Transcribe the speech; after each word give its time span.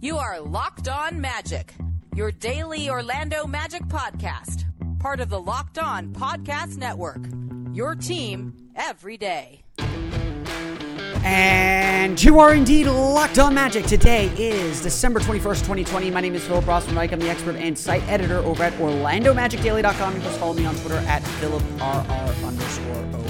You 0.00 0.16
are 0.16 0.40
Locked 0.40 0.88
On 0.88 1.20
Magic, 1.20 1.74
your 2.16 2.32
daily 2.32 2.88
Orlando 2.88 3.46
Magic 3.46 3.82
podcast, 3.82 4.64
part 4.98 5.20
of 5.20 5.28
the 5.28 5.40
Locked 5.40 5.78
On 5.78 6.08
Podcast 6.08 6.76
Network. 6.76 7.20
Your 7.72 7.94
team 7.94 8.70
every 8.74 9.16
day. 9.16 9.62
And 11.22 12.22
you 12.22 12.38
are 12.40 12.54
indeed 12.54 12.86
locked 12.86 13.38
on 13.38 13.54
magic. 13.54 13.84
Today 13.84 14.26
is 14.38 14.82
December 14.82 15.20
21st, 15.20 15.60
2020. 15.60 16.10
My 16.10 16.20
name 16.20 16.34
is 16.34 16.44
Philip 16.46 16.64
Rossman 16.64 16.96
Reich. 16.96 17.12
I'm 17.12 17.20
the 17.20 17.28
expert 17.28 17.56
and 17.56 17.78
site 17.78 18.02
editor 18.08 18.38
over 18.38 18.62
at 18.62 18.72
OrlandoMagicDaily.com. 18.74 20.14
You 20.16 20.20
can 20.22 20.32
follow 20.38 20.54
me 20.54 20.64
on 20.64 20.74
Twitter 20.76 20.96
at 20.96 21.22
PhilipRR 21.22 22.46
underscore. 22.46 23.29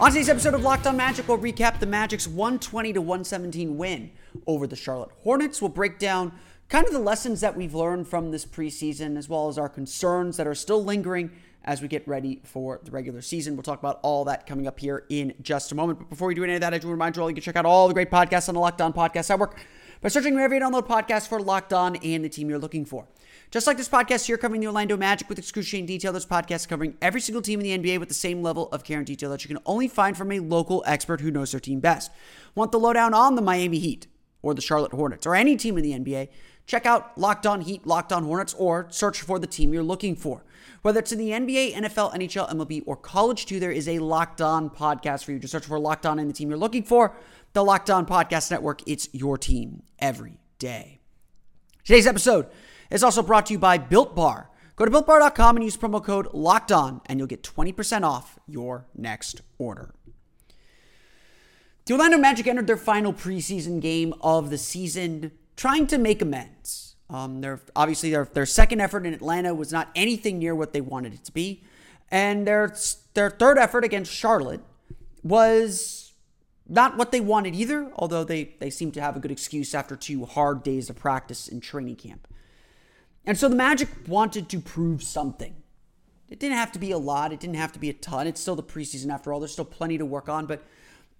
On 0.00 0.12
today's 0.12 0.28
episode 0.28 0.54
of 0.54 0.62
Locked 0.62 0.86
on 0.86 0.96
Magic, 0.96 1.26
we'll 1.26 1.38
recap 1.38 1.80
the 1.80 1.86
Magic's 1.86 2.28
120 2.28 2.92
to 2.92 3.00
117 3.00 3.76
win 3.76 4.12
over 4.46 4.64
the 4.68 4.76
Charlotte 4.76 5.10
Hornets. 5.24 5.60
We'll 5.60 5.70
break 5.70 5.98
down 5.98 6.38
kind 6.68 6.86
of 6.86 6.92
the 6.92 7.00
lessons 7.00 7.40
that 7.40 7.56
we've 7.56 7.74
learned 7.74 8.06
from 8.06 8.30
this 8.30 8.46
preseason, 8.46 9.18
as 9.18 9.28
well 9.28 9.48
as 9.48 9.58
our 9.58 9.68
concerns 9.68 10.36
that 10.36 10.46
are 10.46 10.54
still 10.54 10.84
lingering 10.84 11.32
as 11.64 11.82
we 11.82 11.88
get 11.88 12.06
ready 12.06 12.40
for 12.44 12.78
the 12.84 12.92
regular 12.92 13.20
season. 13.20 13.56
We'll 13.56 13.64
talk 13.64 13.80
about 13.80 13.98
all 14.04 14.24
that 14.26 14.46
coming 14.46 14.68
up 14.68 14.78
here 14.78 15.04
in 15.08 15.34
just 15.42 15.72
a 15.72 15.74
moment. 15.74 15.98
But 15.98 16.10
before 16.10 16.28
we 16.28 16.36
do 16.36 16.44
any 16.44 16.54
of 16.54 16.60
that, 16.60 16.72
I 16.72 16.78
do 16.78 16.88
remind 16.88 17.16
you 17.16 17.22
all 17.22 17.28
you 17.28 17.34
can 17.34 17.42
check 17.42 17.56
out 17.56 17.66
all 17.66 17.88
the 17.88 17.94
great 17.94 18.10
podcasts 18.10 18.48
on 18.48 18.54
the 18.54 18.60
Locked 18.60 18.80
On 18.80 18.92
Podcast 18.92 19.30
Network 19.30 19.58
by 20.00 20.10
searching 20.10 20.34
wherever 20.34 20.54
you 20.54 20.60
download 20.60 20.86
podcasts 20.86 21.26
for 21.26 21.40
Locked 21.40 21.72
On 21.72 21.96
and 21.96 22.24
the 22.24 22.28
team 22.28 22.48
you're 22.48 22.60
looking 22.60 22.84
for. 22.84 23.08
Just 23.50 23.66
like 23.66 23.78
this 23.78 23.88
podcast 23.88 24.26
here 24.26 24.36
covering 24.36 24.60
the 24.60 24.66
Orlando 24.66 24.94
Magic 24.94 25.26
with 25.26 25.38
excruciating 25.38 25.86
detail, 25.86 26.12
this 26.12 26.26
podcast 26.26 26.68
covering 26.68 26.98
every 27.00 27.20
single 27.22 27.40
team 27.40 27.60
in 27.60 27.82
the 27.82 27.90
NBA 27.90 27.98
with 27.98 28.08
the 28.08 28.14
same 28.14 28.42
level 28.42 28.68
of 28.72 28.84
care 28.84 28.98
and 28.98 29.06
detail 29.06 29.30
that 29.30 29.42
you 29.42 29.48
can 29.48 29.62
only 29.64 29.88
find 29.88 30.18
from 30.18 30.30
a 30.32 30.40
local 30.40 30.84
expert 30.86 31.22
who 31.22 31.30
knows 31.30 31.52
their 31.52 31.60
team 31.60 31.80
best. 31.80 32.10
Want 32.54 32.72
the 32.72 32.78
lowdown 32.78 33.14
on 33.14 33.36
the 33.36 33.42
Miami 33.42 33.78
Heat 33.78 34.06
or 34.42 34.52
the 34.52 34.60
Charlotte 34.60 34.92
Hornets 34.92 35.26
or 35.26 35.34
any 35.34 35.56
team 35.56 35.78
in 35.78 35.82
the 35.82 35.92
NBA? 35.98 36.28
Check 36.66 36.84
out 36.84 37.16
Locked 37.16 37.46
On 37.46 37.62
Heat, 37.62 37.86
Locked 37.86 38.12
On 38.12 38.24
Hornets, 38.24 38.52
or 38.52 38.86
search 38.90 39.22
for 39.22 39.38
the 39.38 39.46
team 39.46 39.72
you're 39.72 39.82
looking 39.82 40.14
for. 40.14 40.44
Whether 40.82 41.00
it's 41.00 41.12
in 41.12 41.18
the 41.18 41.30
NBA, 41.30 41.72
NFL, 41.72 42.14
NHL, 42.14 42.50
MLB, 42.50 42.82
or 42.84 42.96
college 42.96 43.46
too, 43.46 43.58
there 43.58 43.72
is 43.72 43.88
a 43.88 43.98
Locked 43.98 44.42
On 44.42 44.68
podcast 44.68 45.24
for 45.24 45.32
you. 45.32 45.38
Just 45.38 45.52
search 45.52 45.64
for 45.64 45.78
Locked 45.78 46.04
On 46.04 46.18
and 46.18 46.28
the 46.28 46.34
team 46.34 46.50
you're 46.50 46.58
looking 46.58 46.82
for. 46.82 47.16
The 47.54 47.64
Locked 47.64 47.88
On 47.88 48.04
Podcast 48.04 48.50
Network, 48.50 48.82
it's 48.86 49.08
your 49.12 49.38
team 49.38 49.84
every 49.98 50.38
day. 50.58 51.00
Today's 51.82 52.06
episode 52.06 52.48
is 52.90 53.02
also 53.02 53.22
brought 53.22 53.46
to 53.46 53.52
you 53.52 53.58
by 53.58 53.78
Built 53.78 54.14
Bar. 54.14 54.50
Go 54.76 54.84
to 54.84 54.90
builtbar.com 54.90 55.56
and 55.56 55.64
use 55.64 55.76
promo 55.76 56.02
code 56.02 56.28
LOCKED 56.32 56.72
ON, 56.72 57.00
and 57.06 57.18
you'll 57.18 57.26
get 57.26 57.42
20% 57.42 58.04
off 58.04 58.38
your 58.46 58.86
next 58.94 59.40
order. 59.58 59.92
The 61.84 61.94
Orlando 61.94 62.18
Magic 62.18 62.46
entered 62.46 62.66
their 62.66 62.76
final 62.76 63.12
preseason 63.12 63.80
game 63.80 64.14
of 64.20 64.50
the 64.50 64.58
season 64.58 65.32
trying 65.56 65.86
to 65.88 65.98
make 65.98 66.22
amends. 66.22 66.96
Um, 67.10 67.40
their 67.40 67.60
obviously 67.74 68.10
their 68.10 68.26
their 68.26 68.44
second 68.44 68.80
effort 68.80 69.06
in 69.06 69.14
Atlanta 69.14 69.54
was 69.54 69.72
not 69.72 69.88
anything 69.94 70.38
near 70.38 70.54
what 70.54 70.74
they 70.74 70.82
wanted 70.82 71.14
it 71.14 71.24
to 71.24 71.32
be, 71.32 71.64
and 72.10 72.46
their 72.46 72.74
their 73.14 73.30
third 73.30 73.56
effort 73.56 73.84
against 73.84 74.12
Charlotte 74.12 74.60
was 75.22 76.12
not 76.68 76.98
what 76.98 77.10
they 77.10 77.20
wanted 77.20 77.54
either. 77.54 77.90
Although 77.96 78.24
they 78.24 78.54
they 78.60 78.68
seem 78.68 78.92
to 78.92 79.00
have 79.00 79.16
a 79.16 79.20
good 79.20 79.30
excuse 79.30 79.74
after 79.74 79.96
two 79.96 80.26
hard 80.26 80.62
days 80.62 80.90
of 80.90 80.96
practice 80.96 81.48
in 81.48 81.60
training 81.60 81.96
camp, 81.96 82.28
and 83.24 83.36
so 83.36 83.48
the 83.48 83.56
Magic 83.56 83.88
wanted 84.06 84.48
to 84.48 84.60
prove 84.60 85.02
something. 85.02 85.54
It 86.28 86.38
didn't 86.38 86.56
have 86.56 86.72
to 86.72 86.78
be 86.78 86.90
a 86.90 86.98
lot. 86.98 87.32
It 87.32 87.40
didn't 87.40 87.56
have 87.56 87.72
to 87.72 87.78
be 87.78 87.88
a 87.88 87.94
ton. 87.94 88.26
It's 88.26 88.40
still 88.40 88.56
the 88.56 88.62
preseason 88.62 89.10
after 89.10 89.32
all. 89.32 89.40
There's 89.40 89.52
still 89.52 89.64
plenty 89.64 89.98
to 89.98 90.04
work 90.04 90.28
on, 90.28 90.46
but 90.46 90.62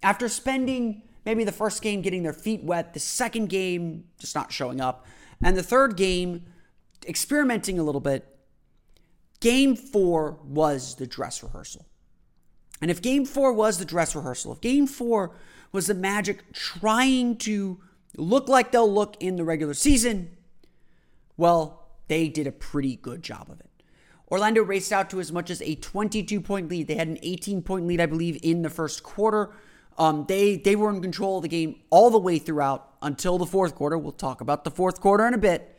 after 0.03 0.29
spending 0.29 1.03
maybe 1.25 1.43
the 1.43 1.51
first 1.51 1.81
game 1.81 2.01
getting 2.01 2.23
their 2.23 2.33
feet 2.33 2.63
wet, 2.63 2.93
the 2.93 2.99
second 2.99 3.49
game 3.49 4.05
just 4.19 4.35
not 4.35 4.51
showing 4.51 4.79
up, 4.79 5.05
and 5.41 5.57
the 5.57 5.63
third 5.63 5.97
game 5.97 6.45
experimenting 7.07 7.79
a 7.79 7.83
little 7.83 8.01
bit, 8.01 8.37
game 9.39 9.75
four 9.75 10.37
was 10.43 10.95
the 10.95 11.07
dress 11.07 11.41
rehearsal. 11.43 11.85
And 12.81 12.89
if 12.89 13.01
game 13.01 13.25
four 13.25 13.51
was 13.53 13.77
the 13.77 13.85
dress 13.85 14.15
rehearsal, 14.15 14.53
if 14.53 14.61
game 14.61 14.87
four 14.87 15.35
was 15.71 15.87
the 15.87 15.93
Magic 15.93 16.53
trying 16.53 17.37
to 17.37 17.79
look 18.17 18.47
like 18.47 18.71
they'll 18.71 18.91
look 18.91 19.15
in 19.19 19.35
the 19.35 19.43
regular 19.43 19.73
season, 19.73 20.35
well, 21.37 21.78
they 22.09 22.27
did 22.27 22.45
a 22.45 22.51
pretty 22.51 22.97
good 22.97 23.23
job 23.23 23.49
of 23.49 23.61
it. 23.61 23.69
Orlando 24.31 24.61
raced 24.61 24.91
out 24.91 25.09
to 25.11 25.19
as 25.19 25.31
much 25.31 25.49
as 25.49 25.61
a 25.61 25.75
22 25.75 26.41
point 26.41 26.69
lead. 26.69 26.87
They 26.87 26.95
had 26.95 27.07
an 27.07 27.19
18 27.21 27.61
point 27.61 27.87
lead, 27.87 28.01
I 28.01 28.05
believe, 28.05 28.37
in 28.43 28.61
the 28.61 28.69
first 28.69 29.01
quarter. 29.01 29.51
Um, 29.97 30.25
they 30.27 30.57
they 30.57 30.75
were 30.75 30.89
in 30.89 31.01
control 31.01 31.37
of 31.37 31.43
the 31.43 31.49
game 31.49 31.77
all 31.89 32.09
the 32.09 32.19
way 32.19 32.39
throughout 32.39 32.93
until 33.01 33.37
the 33.37 33.45
fourth 33.45 33.75
quarter. 33.75 33.97
We'll 33.97 34.11
talk 34.11 34.41
about 34.41 34.63
the 34.63 34.71
fourth 34.71 35.01
quarter 35.01 35.25
in 35.27 35.33
a 35.33 35.37
bit. 35.37 35.75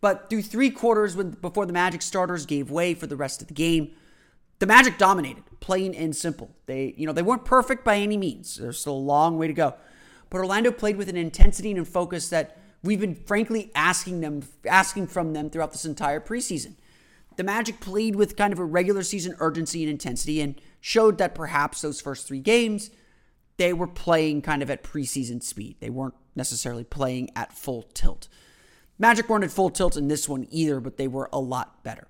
But 0.00 0.28
through 0.28 0.42
three 0.42 0.70
quarters, 0.70 1.16
when, 1.16 1.30
before 1.30 1.64
the 1.64 1.72
Magic 1.72 2.02
starters 2.02 2.44
gave 2.44 2.70
way 2.70 2.92
for 2.94 3.06
the 3.06 3.16
rest 3.16 3.40
of 3.40 3.48
the 3.48 3.54
game, 3.54 3.92
the 4.58 4.66
Magic 4.66 4.98
dominated, 4.98 5.44
plain 5.60 5.94
and 5.94 6.14
simple. 6.14 6.54
They 6.66 6.94
you 6.96 7.06
know 7.06 7.12
they 7.12 7.22
weren't 7.22 7.44
perfect 7.44 7.84
by 7.84 7.96
any 7.96 8.16
means. 8.16 8.56
There's 8.56 8.78
still 8.78 8.94
a 8.94 8.98
long 8.98 9.38
way 9.38 9.46
to 9.46 9.54
go. 9.54 9.74
But 10.28 10.38
Orlando 10.38 10.70
played 10.70 10.96
with 10.96 11.08
an 11.08 11.16
intensity 11.16 11.70
and 11.72 11.86
focus 11.86 12.28
that 12.28 12.58
we've 12.86 13.00
been 13.00 13.14
frankly 13.14 13.70
asking 13.74 14.20
them 14.20 14.42
asking 14.68 15.08
from 15.08 15.32
them 15.32 15.50
throughout 15.50 15.72
this 15.72 15.84
entire 15.84 16.20
preseason. 16.20 16.74
The 17.36 17.44
Magic 17.44 17.80
played 17.80 18.16
with 18.16 18.36
kind 18.36 18.52
of 18.52 18.58
a 18.58 18.64
regular 18.64 19.02
season 19.02 19.36
urgency 19.40 19.82
and 19.82 19.90
intensity 19.90 20.40
and 20.40 20.60
showed 20.80 21.18
that 21.18 21.34
perhaps 21.34 21.82
those 21.82 22.00
first 22.00 22.26
three 22.26 22.40
games 22.40 22.90
they 23.58 23.72
were 23.72 23.86
playing 23.86 24.42
kind 24.42 24.62
of 24.62 24.70
at 24.70 24.82
preseason 24.82 25.42
speed. 25.42 25.76
They 25.80 25.90
weren't 25.90 26.14
necessarily 26.34 26.84
playing 26.84 27.30
at 27.34 27.52
full 27.52 27.82
tilt. 27.94 28.28
Magic 28.98 29.28
weren't 29.28 29.44
at 29.44 29.50
full 29.50 29.70
tilt 29.70 29.96
in 29.96 30.08
this 30.08 30.28
one 30.28 30.46
either, 30.50 30.80
but 30.80 30.96
they 30.96 31.08
were 31.08 31.28
a 31.32 31.40
lot 31.40 31.82
better. 31.82 32.08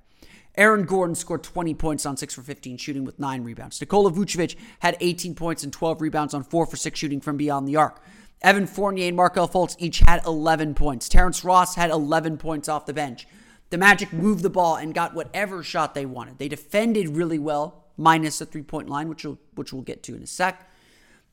Aaron 0.56 0.84
Gordon 0.84 1.14
scored 1.14 1.42
20 1.42 1.74
points 1.74 2.06
on 2.06 2.16
6 2.16 2.34
for 2.34 2.42
15 2.42 2.78
shooting 2.78 3.04
with 3.04 3.18
9 3.18 3.44
rebounds. 3.44 3.80
Nikola 3.80 4.10
Vucevic 4.10 4.56
had 4.80 4.96
18 5.00 5.34
points 5.34 5.62
and 5.62 5.72
12 5.72 6.00
rebounds 6.00 6.32
on 6.32 6.42
4 6.42 6.66
for 6.66 6.76
6 6.76 6.98
shooting 6.98 7.20
from 7.20 7.36
beyond 7.36 7.68
the 7.68 7.76
arc. 7.76 8.00
Evan 8.42 8.66
Fournier 8.66 9.08
and 9.08 9.16
Markelle 9.16 9.48
Fultz 9.48 9.76
each 9.78 10.00
had 10.00 10.24
11 10.26 10.74
points. 10.74 11.08
Terrence 11.08 11.44
Ross 11.44 11.74
had 11.74 11.90
11 11.90 12.36
points 12.38 12.68
off 12.68 12.86
the 12.86 12.92
bench. 12.92 13.26
The 13.70 13.78
Magic 13.78 14.12
moved 14.12 14.42
the 14.42 14.50
ball 14.50 14.76
and 14.76 14.94
got 14.94 15.14
whatever 15.14 15.62
shot 15.62 15.94
they 15.94 16.06
wanted. 16.06 16.38
They 16.38 16.48
defended 16.48 17.16
really 17.16 17.38
well, 17.38 17.84
minus 17.96 18.38
the 18.38 18.46
three 18.46 18.62
point 18.62 18.88
line, 18.88 19.08
which 19.08 19.24
we'll, 19.24 19.38
which 19.54 19.72
we'll 19.72 19.82
get 19.82 20.02
to 20.04 20.14
in 20.14 20.22
a 20.22 20.26
sec. 20.26 20.68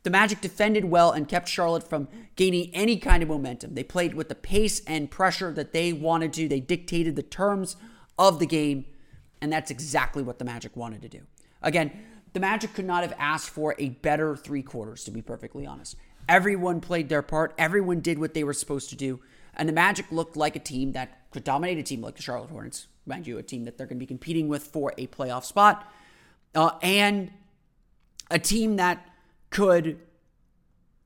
The 0.03 0.09
Magic 0.09 0.41
defended 0.41 0.85
well 0.85 1.11
and 1.11 1.27
kept 1.27 1.47
Charlotte 1.47 1.87
from 1.87 2.07
gaining 2.35 2.71
any 2.73 2.97
kind 2.97 3.23
of 3.23 3.29
momentum. 3.29 3.75
They 3.75 3.83
played 3.83 4.15
with 4.15 4.29
the 4.29 4.35
pace 4.35 4.81
and 4.85 5.09
pressure 5.09 5.53
that 5.53 5.71
they 5.71 5.93
wanted 5.93 6.33
to. 6.33 6.47
They 6.47 6.59
dictated 6.59 7.15
the 7.15 7.23
terms 7.23 7.77
of 8.19 8.39
the 8.39 8.45
game, 8.45 8.85
and 9.41 9.51
that's 9.51 9.71
exactly 9.71 10.23
what 10.23 10.39
the 10.39 10.45
Magic 10.45 10.75
wanted 10.75 11.01
to 11.03 11.09
do. 11.09 11.21
Again, 11.61 11.91
the 12.33 12.39
Magic 12.39 12.73
could 12.73 12.85
not 12.85 13.03
have 13.03 13.13
asked 13.17 13.49
for 13.49 13.75
a 13.77 13.89
better 13.89 14.35
three 14.35 14.63
quarters, 14.63 15.03
to 15.05 15.11
be 15.11 15.21
perfectly 15.21 15.65
honest. 15.65 15.95
Everyone 16.28 16.81
played 16.81 17.09
their 17.09 17.22
part, 17.22 17.53
everyone 17.57 18.00
did 18.00 18.19
what 18.19 18.34
they 18.34 18.44
were 18.44 18.53
supposed 18.53 18.89
to 18.89 18.95
do, 18.95 19.19
and 19.56 19.68
the 19.68 19.74
Magic 19.74 20.12
looked 20.12 20.38
like 20.38 20.56
a 20.56 20.59
team 20.59 20.94
that 20.94 21.30
could 21.31 21.44
dominate 21.44 21.77
a 21.77 21.83
team 21.83 22.01
like 22.01 22.15
the 22.15 22.21
Charlotte 22.21 22.50
Hornets, 22.50 22.88
mind 23.06 23.27
you, 23.27 23.38
a 23.38 23.44
team 23.44 23.65
that 23.65 23.77
they're 23.77 23.88
going 23.88 23.97
to 23.97 24.00
be 24.00 24.07
competing 24.07 24.47
with 24.47 24.63
for 24.63 24.94
a 24.97 25.07
playoff 25.07 25.44
spot, 25.44 25.92
uh, 26.56 26.71
and 26.81 27.31
a 28.31 28.39
team 28.39 28.77
that 28.77 29.06
could 29.50 30.00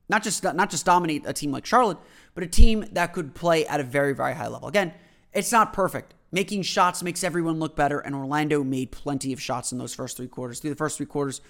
not 0.08 0.22
just 0.22 0.42
not 0.42 0.70
just 0.70 0.86
dominate 0.86 1.24
a 1.26 1.32
team 1.32 1.52
like 1.52 1.66
Charlotte, 1.66 1.98
but 2.34 2.42
a 2.42 2.46
team 2.46 2.84
that 2.92 3.12
could 3.12 3.34
play 3.34 3.66
at 3.66 3.80
a 3.80 3.84
very 3.84 4.14
very 4.14 4.34
high 4.34 4.48
level. 4.48 4.68
Again, 4.68 4.94
it's 5.32 5.52
not 5.52 5.72
perfect. 5.72 6.14
Making 6.30 6.62
shots 6.62 7.02
makes 7.02 7.24
everyone 7.24 7.58
look 7.58 7.74
better, 7.74 7.98
and 8.00 8.14
Orlando 8.14 8.62
made 8.62 8.92
plenty 8.92 9.32
of 9.32 9.40
shots 9.40 9.72
in 9.72 9.78
those 9.78 9.94
first 9.94 10.16
three 10.16 10.28
quarters. 10.28 10.60
Through 10.60 10.70
the 10.70 10.76
first 10.76 10.98
three 10.98 11.06
quarters, 11.06 11.40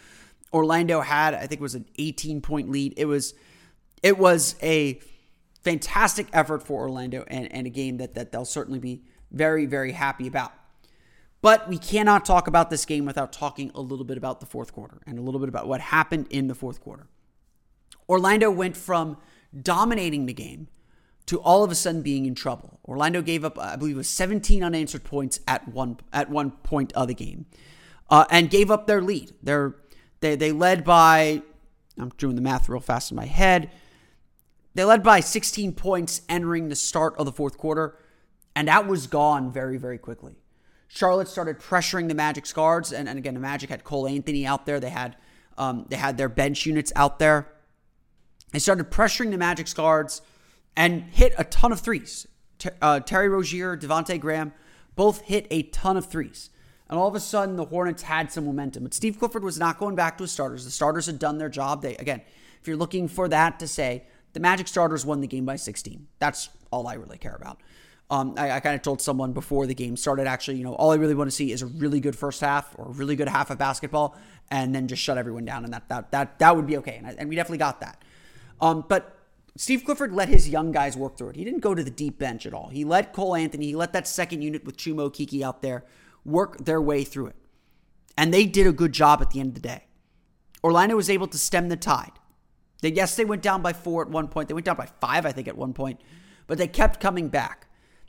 Orlando 0.52 1.00
had 1.00 1.34
I 1.34 1.40
think 1.40 1.54
it 1.54 1.60
was 1.60 1.74
an 1.74 1.86
18 1.98 2.40
point 2.40 2.70
lead. 2.70 2.94
It 2.96 3.06
was 3.06 3.34
it 4.02 4.18
was 4.18 4.56
a 4.62 5.00
fantastic 5.62 6.26
effort 6.32 6.62
for 6.62 6.82
Orlando 6.82 7.24
and, 7.28 7.50
and 7.52 7.66
a 7.66 7.70
game 7.70 7.98
that 7.98 8.14
that 8.14 8.32
they'll 8.32 8.44
certainly 8.44 8.78
be 8.78 9.02
very 9.30 9.66
very 9.66 9.92
happy 9.92 10.26
about. 10.26 10.52
But 11.40 11.68
we 11.68 11.78
cannot 11.78 12.24
talk 12.24 12.48
about 12.48 12.68
this 12.68 12.84
game 12.84 13.04
without 13.04 13.32
talking 13.32 13.70
a 13.74 13.80
little 13.80 14.04
bit 14.04 14.18
about 14.18 14.40
the 14.40 14.46
fourth 14.46 14.72
quarter 14.72 15.00
and 15.06 15.18
a 15.18 15.22
little 15.22 15.38
bit 15.38 15.48
about 15.48 15.68
what 15.68 15.80
happened 15.80 16.26
in 16.30 16.48
the 16.48 16.54
fourth 16.54 16.80
quarter. 16.80 17.06
Orlando 18.08 18.50
went 18.50 18.76
from 18.76 19.18
dominating 19.62 20.26
the 20.26 20.32
game 20.32 20.68
to 21.26 21.38
all 21.40 21.62
of 21.62 21.70
a 21.70 21.74
sudden 21.74 22.02
being 22.02 22.24
in 22.24 22.34
trouble. 22.34 22.80
Orlando 22.86 23.20
gave 23.20 23.44
up, 23.44 23.58
I 23.58 23.76
believe, 23.76 23.94
it 23.94 23.98
was 23.98 24.08
17 24.08 24.64
unanswered 24.64 25.04
points 25.04 25.40
at 25.46 25.68
one 25.68 25.98
at 26.12 26.30
one 26.30 26.50
point 26.50 26.92
of 26.94 27.06
the 27.06 27.14
game, 27.14 27.46
uh, 28.08 28.24
and 28.30 28.50
gave 28.50 28.70
up 28.70 28.86
their 28.86 29.02
lead. 29.02 29.32
They're, 29.42 29.76
they 30.20 30.36
they 30.36 30.52
led 30.52 30.84
by, 30.84 31.42
I'm 31.98 32.08
doing 32.16 32.34
the 32.34 32.40
math 32.40 32.68
real 32.68 32.80
fast 32.80 33.10
in 33.10 33.16
my 33.16 33.26
head. 33.26 33.70
They 34.78 34.84
led 34.84 35.02
by 35.02 35.18
16 35.18 35.72
points 35.72 36.22
entering 36.28 36.68
the 36.68 36.76
start 36.76 37.16
of 37.18 37.26
the 37.26 37.32
fourth 37.32 37.58
quarter, 37.58 37.98
and 38.54 38.68
that 38.68 38.86
was 38.86 39.08
gone 39.08 39.50
very 39.50 39.76
very 39.76 39.98
quickly. 39.98 40.36
Charlotte 40.86 41.26
started 41.26 41.58
pressuring 41.58 42.06
the 42.06 42.14
Magic's 42.14 42.52
guards, 42.52 42.92
and, 42.92 43.08
and 43.08 43.18
again, 43.18 43.34
the 43.34 43.40
Magic 43.40 43.70
had 43.70 43.82
Cole 43.82 44.06
Anthony 44.06 44.46
out 44.46 44.66
there. 44.66 44.78
They 44.78 44.90
had 44.90 45.16
um, 45.56 45.86
they 45.88 45.96
had 45.96 46.16
their 46.16 46.28
bench 46.28 46.64
units 46.64 46.92
out 46.94 47.18
there. 47.18 47.48
They 48.52 48.60
started 48.60 48.88
pressuring 48.88 49.32
the 49.32 49.36
Magic's 49.36 49.74
guards 49.74 50.22
and 50.76 51.02
hit 51.10 51.34
a 51.36 51.42
ton 51.42 51.72
of 51.72 51.80
threes. 51.80 52.28
Uh, 52.80 53.00
Terry 53.00 53.28
Rozier, 53.28 53.76
Devonte 53.76 54.20
Graham, 54.20 54.52
both 54.94 55.22
hit 55.22 55.48
a 55.50 55.64
ton 55.64 55.96
of 55.96 56.06
threes. 56.06 56.50
And 56.88 56.96
all 56.96 57.08
of 57.08 57.16
a 57.16 57.20
sudden, 57.20 57.56
the 57.56 57.64
Hornets 57.64 58.02
had 58.02 58.30
some 58.30 58.44
momentum. 58.44 58.84
But 58.84 58.94
Steve 58.94 59.18
Clifford 59.18 59.42
was 59.42 59.58
not 59.58 59.80
going 59.80 59.96
back 59.96 60.18
to 60.18 60.22
his 60.22 60.30
starters. 60.30 60.64
The 60.64 60.70
starters 60.70 61.06
had 61.06 61.18
done 61.18 61.38
their 61.38 61.48
job. 61.48 61.82
They 61.82 61.96
again, 61.96 62.22
if 62.60 62.68
you're 62.68 62.76
looking 62.76 63.08
for 63.08 63.26
that 63.26 63.58
to 63.58 63.66
say, 63.66 64.04
the 64.38 64.42
Magic 64.42 64.68
starters 64.68 65.04
won 65.04 65.20
the 65.20 65.26
game 65.26 65.44
by 65.44 65.56
16. 65.56 66.06
That's 66.20 66.48
all 66.70 66.86
I 66.86 66.94
really 66.94 67.18
care 67.18 67.34
about. 67.34 67.60
Um, 68.08 68.34
I, 68.38 68.52
I 68.52 68.60
kind 68.60 68.76
of 68.76 68.82
told 68.82 69.02
someone 69.02 69.32
before 69.32 69.66
the 69.66 69.74
game 69.74 69.96
started, 69.96 70.28
actually, 70.28 70.58
you 70.58 70.62
know, 70.62 70.74
all 70.74 70.92
I 70.92 70.94
really 70.94 71.16
want 71.16 71.28
to 71.28 71.34
see 71.34 71.50
is 71.50 71.60
a 71.60 71.66
really 71.66 71.98
good 71.98 72.14
first 72.14 72.40
half 72.40 72.72
or 72.78 72.86
a 72.86 72.92
really 72.92 73.16
good 73.16 73.26
half 73.26 73.50
of 73.50 73.58
basketball, 73.58 74.16
and 74.48 74.72
then 74.72 74.86
just 74.86 75.02
shut 75.02 75.18
everyone 75.18 75.44
down, 75.44 75.64
and 75.64 75.74
that 75.74 75.88
that 75.88 76.12
that 76.12 76.38
that 76.38 76.54
would 76.54 76.68
be 76.68 76.76
okay. 76.76 76.94
And, 76.98 77.06
I, 77.08 77.16
and 77.18 77.28
we 77.28 77.34
definitely 77.34 77.58
got 77.58 77.80
that. 77.80 78.00
Um, 78.60 78.84
but 78.88 79.16
Steve 79.56 79.84
Clifford 79.84 80.12
let 80.12 80.28
his 80.28 80.48
young 80.48 80.70
guys 80.70 80.96
work 80.96 81.18
through 81.18 81.30
it. 81.30 81.36
He 81.36 81.44
didn't 81.44 81.60
go 81.60 81.74
to 81.74 81.82
the 81.82 81.90
deep 81.90 82.16
bench 82.16 82.46
at 82.46 82.54
all. 82.54 82.68
He 82.68 82.84
let 82.84 83.12
Cole 83.12 83.34
Anthony, 83.34 83.66
he 83.66 83.74
let 83.74 83.92
that 83.92 84.06
second 84.06 84.42
unit 84.42 84.64
with 84.64 84.76
Chuma 84.76 85.10
Okeke 85.10 85.42
out 85.42 85.62
there 85.62 85.84
work 86.24 86.64
their 86.64 86.80
way 86.80 87.02
through 87.02 87.26
it. 87.26 87.36
And 88.16 88.32
they 88.32 88.46
did 88.46 88.68
a 88.68 88.72
good 88.72 88.92
job 88.92 89.20
at 89.20 89.30
the 89.30 89.40
end 89.40 89.48
of 89.48 89.54
the 89.54 89.68
day. 89.68 89.86
Orlando 90.62 90.94
was 90.94 91.10
able 91.10 91.26
to 91.26 91.38
stem 91.38 91.70
the 91.70 91.76
tide. 91.76 92.12
They, 92.80 92.92
yes, 92.92 93.16
they 93.16 93.24
went 93.24 93.42
down 93.42 93.62
by 93.62 93.72
four 93.72 94.02
at 94.02 94.08
one 94.08 94.28
point. 94.28 94.48
They 94.48 94.54
went 94.54 94.66
down 94.66 94.76
by 94.76 94.88
five, 95.00 95.26
I 95.26 95.32
think, 95.32 95.48
at 95.48 95.56
one 95.56 95.72
point, 95.72 96.00
but 96.46 96.58
they 96.58 96.68
kept 96.68 97.00
coming 97.00 97.28
back. 97.28 97.66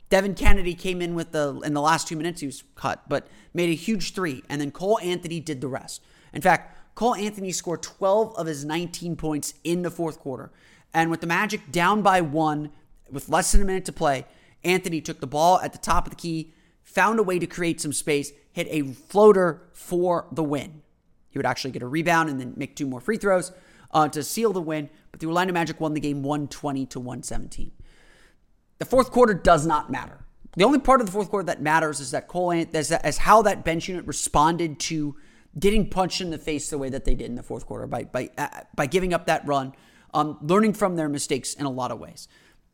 Devin 0.08 0.34
Cannady 0.34 0.76
came 0.76 1.00
in 1.00 1.14
with 1.14 1.32
the 1.32 1.60
in 1.64 1.72
the 1.72 1.80
last 1.80 2.08
two 2.08 2.16
minutes. 2.16 2.40
He 2.40 2.46
was 2.46 2.64
cut, 2.74 3.08
but 3.08 3.28
made 3.54 3.70
a 3.70 3.74
huge 3.74 4.12
three, 4.14 4.42
and 4.48 4.60
then 4.60 4.70
Cole 4.70 4.98
Anthony 5.00 5.40
did 5.40 5.60
the 5.60 5.68
rest. 5.68 6.02
In 6.32 6.42
fact, 6.42 6.76
Cole 6.94 7.14
Anthony 7.14 7.52
scored 7.52 7.82
12 7.82 8.34
of 8.36 8.46
his 8.46 8.64
19 8.64 9.16
points 9.16 9.54
in 9.64 9.82
the 9.82 9.90
fourth 9.90 10.18
quarter. 10.18 10.50
And 10.92 11.10
with 11.10 11.20
the 11.20 11.26
Magic 11.26 11.70
down 11.70 12.02
by 12.02 12.20
one, 12.20 12.70
with 13.10 13.28
less 13.28 13.52
than 13.52 13.62
a 13.62 13.64
minute 13.64 13.84
to 13.86 13.92
play, 13.92 14.26
Anthony 14.64 15.00
took 15.00 15.20
the 15.20 15.26
ball 15.26 15.60
at 15.60 15.72
the 15.72 15.78
top 15.78 16.06
of 16.06 16.10
the 16.10 16.16
key, 16.16 16.52
found 16.82 17.18
a 17.18 17.22
way 17.22 17.38
to 17.38 17.46
create 17.46 17.80
some 17.80 17.92
space, 17.92 18.32
hit 18.52 18.66
a 18.70 18.82
floater 18.92 19.62
for 19.72 20.26
the 20.32 20.42
win. 20.42 20.82
He 21.30 21.38
would 21.38 21.46
actually 21.46 21.70
get 21.70 21.82
a 21.82 21.86
rebound 21.86 22.28
and 22.28 22.40
then 22.40 22.54
make 22.56 22.74
two 22.74 22.86
more 22.86 23.00
free 23.00 23.16
throws 23.16 23.52
uh, 23.92 24.08
to 24.08 24.22
seal 24.22 24.52
the 24.52 24.60
win. 24.60 24.90
But 25.10 25.20
the 25.20 25.26
Orlando 25.26 25.52
Magic 25.52 25.80
won 25.80 25.94
the 25.94 26.00
game 26.00 26.22
120 26.22 26.86
to 26.86 27.00
117. 27.00 27.72
The 28.78 28.84
fourth 28.84 29.10
quarter 29.10 29.34
does 29.34 29.66
not 29.66 29.90
matter. 29.90 30.24
The 30.56 30.64
only 30.64 30.78
part 30.80 31.00
of 31.00 31.06
the 31.06 31.12
fourth 31.12 31.30
quarter 31.30 31.46
that 31.46 31.62
matters 31.62 32.00
is 32.00 32.10
that 32.10 32.26
Cole 32.26 32.52
as, 32.74 32.90
as 32.90 33.18
how 33.18 33.42
that 33.42 33.64
bench 33.64 33.88
unit 33.88 34.06
responded 34.06 34.80
to 34.80 35.16
getting 35.58 35.88
punched 35.88 36.20
in 36.20 36.30
the 36.30 36.38
face 36.38 36.70
the 36.70 36.78
way 36.78 36.88
that 36.88 37.04
they 37.04 37.14
did 37.14 37.26
in 37.26 37.34
the 37.34 37.42
fourth 37.42 37.66
quarter 37.66 37.86
by 37.86 38.04
by 38.04 38.30
uh, 38.36 38.48
by 38.74 38.86
giving 38.86 39.12
up 39.12 39.26
that 39.26 39.46
run, 39.46 39.74
um, 40.14 40.38
learning 40.42 40.72
from 40.72 40.96
their 40.96 41.08
mistakes 41.08 41.54
in 41.54 41.66
a 41.66 41.70
lot 41.70 41.90
of 41.90 42.00
ways. 42.00 42.26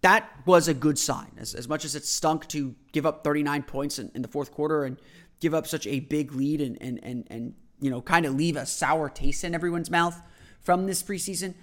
That 0.03 0.31
was 0.45 0.69
a 0.69 0.75
good 0.75 0.99
sign. 0.99 1.33
As, 1.39 1.55
as 1.55 1.69
much 1.69 1.85
as 1.85 1.95
it 1.95 2.05
stunk 2.05 2.47
to 2.49 2.75
give 2.93 3.07
up 3.07 3.25
39 3.25 3.63
points 3.65 3.99
in, 3.99 4.11
in 4.15 4.23
the 4.23 4.29
fourth 4.29 4.53
quarter 4.53 4.85
and 4.85 4.99
give 5.41 5.55
up 5.55 5.67
such 5.67 5.87
a 5.87 6.01
big 6.01 6.33
lead 6.33 6.61
and 6.61 6.81
and 6.81 7.01
and 7.03 7.27
and 7.31 7.55
you 7.81 7.91
know 7.91 8.01
kind 8.01 8.25
of 8.25 8.35
leave 8.35 8.57
a 8.57 8.65
sour 8.65 9.09
taste 9.11 9.45
in 9.45 9.55
everyone's 9.55 9.91
mouth 9.91 10.21
from 10.67 10.87
this 10.87 11.01
preseason, 11.01 11.55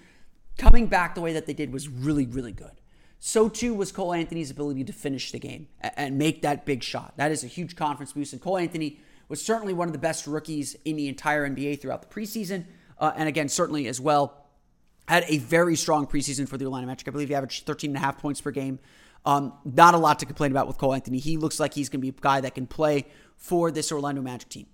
coming 0.57 0.88
back 0.88 1.13
the 1.13 1.21
way 1.21 1.33
that 1.33 1.45
they 1.45 1.53
did 1.53 1.73
was 1.73 1.89
really 1.89 2.25
really 2.25 2.53
good. 2.53 2.71
So 3.19 3.47
too 3.50 3.73
was 3.73 3.91
Cole 3.91 4.13
Anthony's 4.13 4.50
ability 4.50 4.83
to 4.85 4.94
finish 4.94 5.31
the 5.31 5.39
game 5.39 5.67
and 5.81 6.17
make 6.17 6.41
that 6.41 6.65
big 6.65 6.83
shot. 6.83 7.13
That 7.17 7.31
is 7.31 7.44
a 7.44 7.47
huge 7.47 7.75
conference 7.75 8.11
boost. 8.11 8.33
And 8.33 8.41
Cole 8.41 8.57
Anthony 8.57 9.00
was 9.29 9.41
certainly 9.41 9.73
one 9.73 9.88
of 9.88 9.94
the 9.94 10.00
best 10.00 10.27
rookies 10.27 10.75
in 10.83 10.97
the 10.97 11.07
entire 11.07 11.50
NBA 11.50 11.79
throughout 11.79 12.01
the 12.01 12.07
preseason. 12.13 12.65
Uh, 12.97 13.13
and 13.15 13.29
again, 13.29 13.47
certainly 13.47 13.88
as 13.88 14.01
well 14.01 14.45
had 15.07 15.23
a 15.27 15.38
very 15.38 15.77
strong 15.77 16.06
preseason 16.06 16.47
for 16.47 16.57
the 16.57 16.65
Orlando 16.65 16.88
Magic. 16.88 17.07
I 17.07 17.11
believe 17.11 17.29
he 17.29 17.35
averaged 17.35 17.65
13 17.65 17.91
and 17.91 17.97
a 17.97 17.99
half 17.99 18.17
points 18.17 18.41
per 18.41 18.51
game. 18.51 18.79
Um, 19.25 19.53
not 19.63 19.94
a 19.94 19.97
lot 19.97 20.19
to 20.19 20.25
complain 20.25 20.51
about 20.51 20.67
with 20.67 20.77
Cole 20.77 20.94
Anthony. 20.94 21.19
He 21.19 21.38
looks 21.38 21.59
like 21.59 21.73
he's 21.73 21.88
going 21.88 22.01
to 22.01 22.01
be 22.01 22.09
a 22.09 22.21
guy 22.21 22.41
that 22.41 22.56
can 22.56 22.67
play 22.67 23.06
for 23.38 23.71
this 23.71 23.91
Orlando 23.91 24.21
Magic 24.21 24.49
team. 24.49 24.67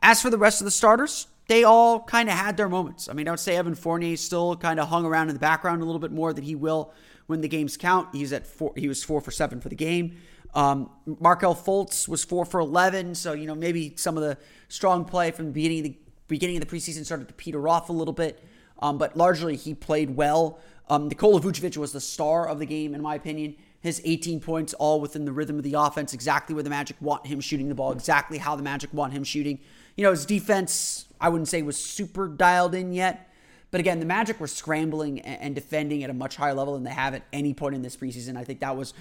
As 0.00 0.22
for 0.22 0.30
the 0.30 0.38
rest 0.38 0.62
of 0.62 0.64
the 0.64 0.70
starters, 0.70 1.26
they 1.50 1.64
all 1.64 1.98
kind 1.98 2.28
of 2.28 2.36
had 2.36 2.56
their 2.56 2.68
moments. 2.68 3.08
I 3.08 3.12
mean, 3.12 3.26
I 3.26 3.32
would 3.32 3.40
say 3.40 3.56
Evan 3.56 3.74
Fournier 3.74 4.16
still 4.16 4.54
kind 4.54 4.78
of 4.78 4.86
hung 4.86 5.04
around 5.04 5.30
in 5.30 5.34
the 5.34 5.40
background 5.40 5.82
a 5.82 5.84
little 5.84 5.98
bit 5.98 6.12
more 6.12 6.32
than 6.32 6.44
he 6.44 6.54
will 6.54 6.94
when 7.26 7.40
the 7.40 7.48
games 7.48 7.76
count. 7.76 8.08
He's 8.12 8.32
at 8.32 8.46
four. 8.46 8.72
He 8.76 8.86
was 8.86 9.02
four 9.02 9.20
for 9.20 9.32
seven 9.32 9.60
for 9.60 9.68
the 9.68 9.74
game. 9.74 10.16
Um, 10.54 10.90
Markelle 11.18 11.56
Fultz 11.56 12.06
was 12.06 12.24
four 12.24 12.44
for 12.44 12.60
eleven. 12.60 13.16
So 13.16 13.32
you 13.32 13.46
know 13.46 13.56
maybe 13.56 13.94
some 13.96 14.16
of 14.16 14.22
the 14.22 14.38
strong 14.68 15.04
play 15.04 15.32
from 15.32 15.46
the 15.46 15.50
beginning 15.50 15.78
of 15.78 15.84
the 15.86 15.98
beginning 16.28 16.56
of 16.56 16.68
the 16.68 16.76
preseason 16.76 17.04
started 17.04 17.26
to 17.26 17.34
peter 17.34 17.66
off 17.66 17.88
a 17.88 17.92
little 17.92 18.14
bit. 18.14 18.44
Um, 18.78 18.96
but 18.96 19.16
largely 19.16 19.56
he 19.56 19.74
played 19.74 20.14
well. 20.14 20.60
Um, 20.88 21.08
Nikola 21.08 21.40
Vucevic 21.40 21.76
was 21.76 21.90
the 21.90 22.00
star 22.00 22.46
of 22.46 22.60
the 22.60 22.66
game, 22.66 22.94
in 22.94 23.02
my 23.02 23.16
opinion. 23.16 23.56
His 23.80 24.00
18 24.04 24.40
points, 24.40 24.72
all 24.74 25.00
within 25.00 25.24
the 25.24 25.32
rhythm 25.32 25.56
of 25.56 25.64
the 25.64 25.74
offense, 25.74 26.14
exactly 26.14 26.54
where 26.54 26.62
the 26.62 26.70
Magic 26.70 26.96
want 27.00 27.26
him 27.26 27.40
shooting 27.40 27.68
the 27.68 27.74
ball, 27.74 27.90
exactly 27.90 28.38
how 28.38 28.54
the 28.54 28.62
Magic 28.62 28.92
want 28.94 29.12
him 29.12 29.24
shooting. 29.24 29.58
You 29.96 30.04
know, 30.04 30.10
his 30.10 30.24
defense, 30.24 31.06
I 31.20 31.28
wouldn't 31.28 31.48
say 31.48 31.62
was 31.62 31.76
super 31.76 32.28
dialed 32.28 32.74
in 32.74 32.92
yet. 32.92 33.30
But 33.70 33.80
again, 33.80 34.00
the 34.00 34.06
Magic 34.06 34.40
were 34.40 34.48
scrambling 34.48 35.20
and 35.20 35.54
defending 35.54 36.02
at 36.02 36.10
a 36.10 36.14
much 36.14 36.36
higher 36.36 36.54
level 36.54 36.74
than 36.74 36.82
they 36.82 36.90
have 36.90 37.14
at 37.14 37.22
any 37.32 37.54
point 37.54 37.74
in 37.74 37.82
this 37.82 37.96
preseason. 37.96 38.36
I 38.36 38.42
think 38.42 38.60
that 38.60 38.76
was 38.76 38.94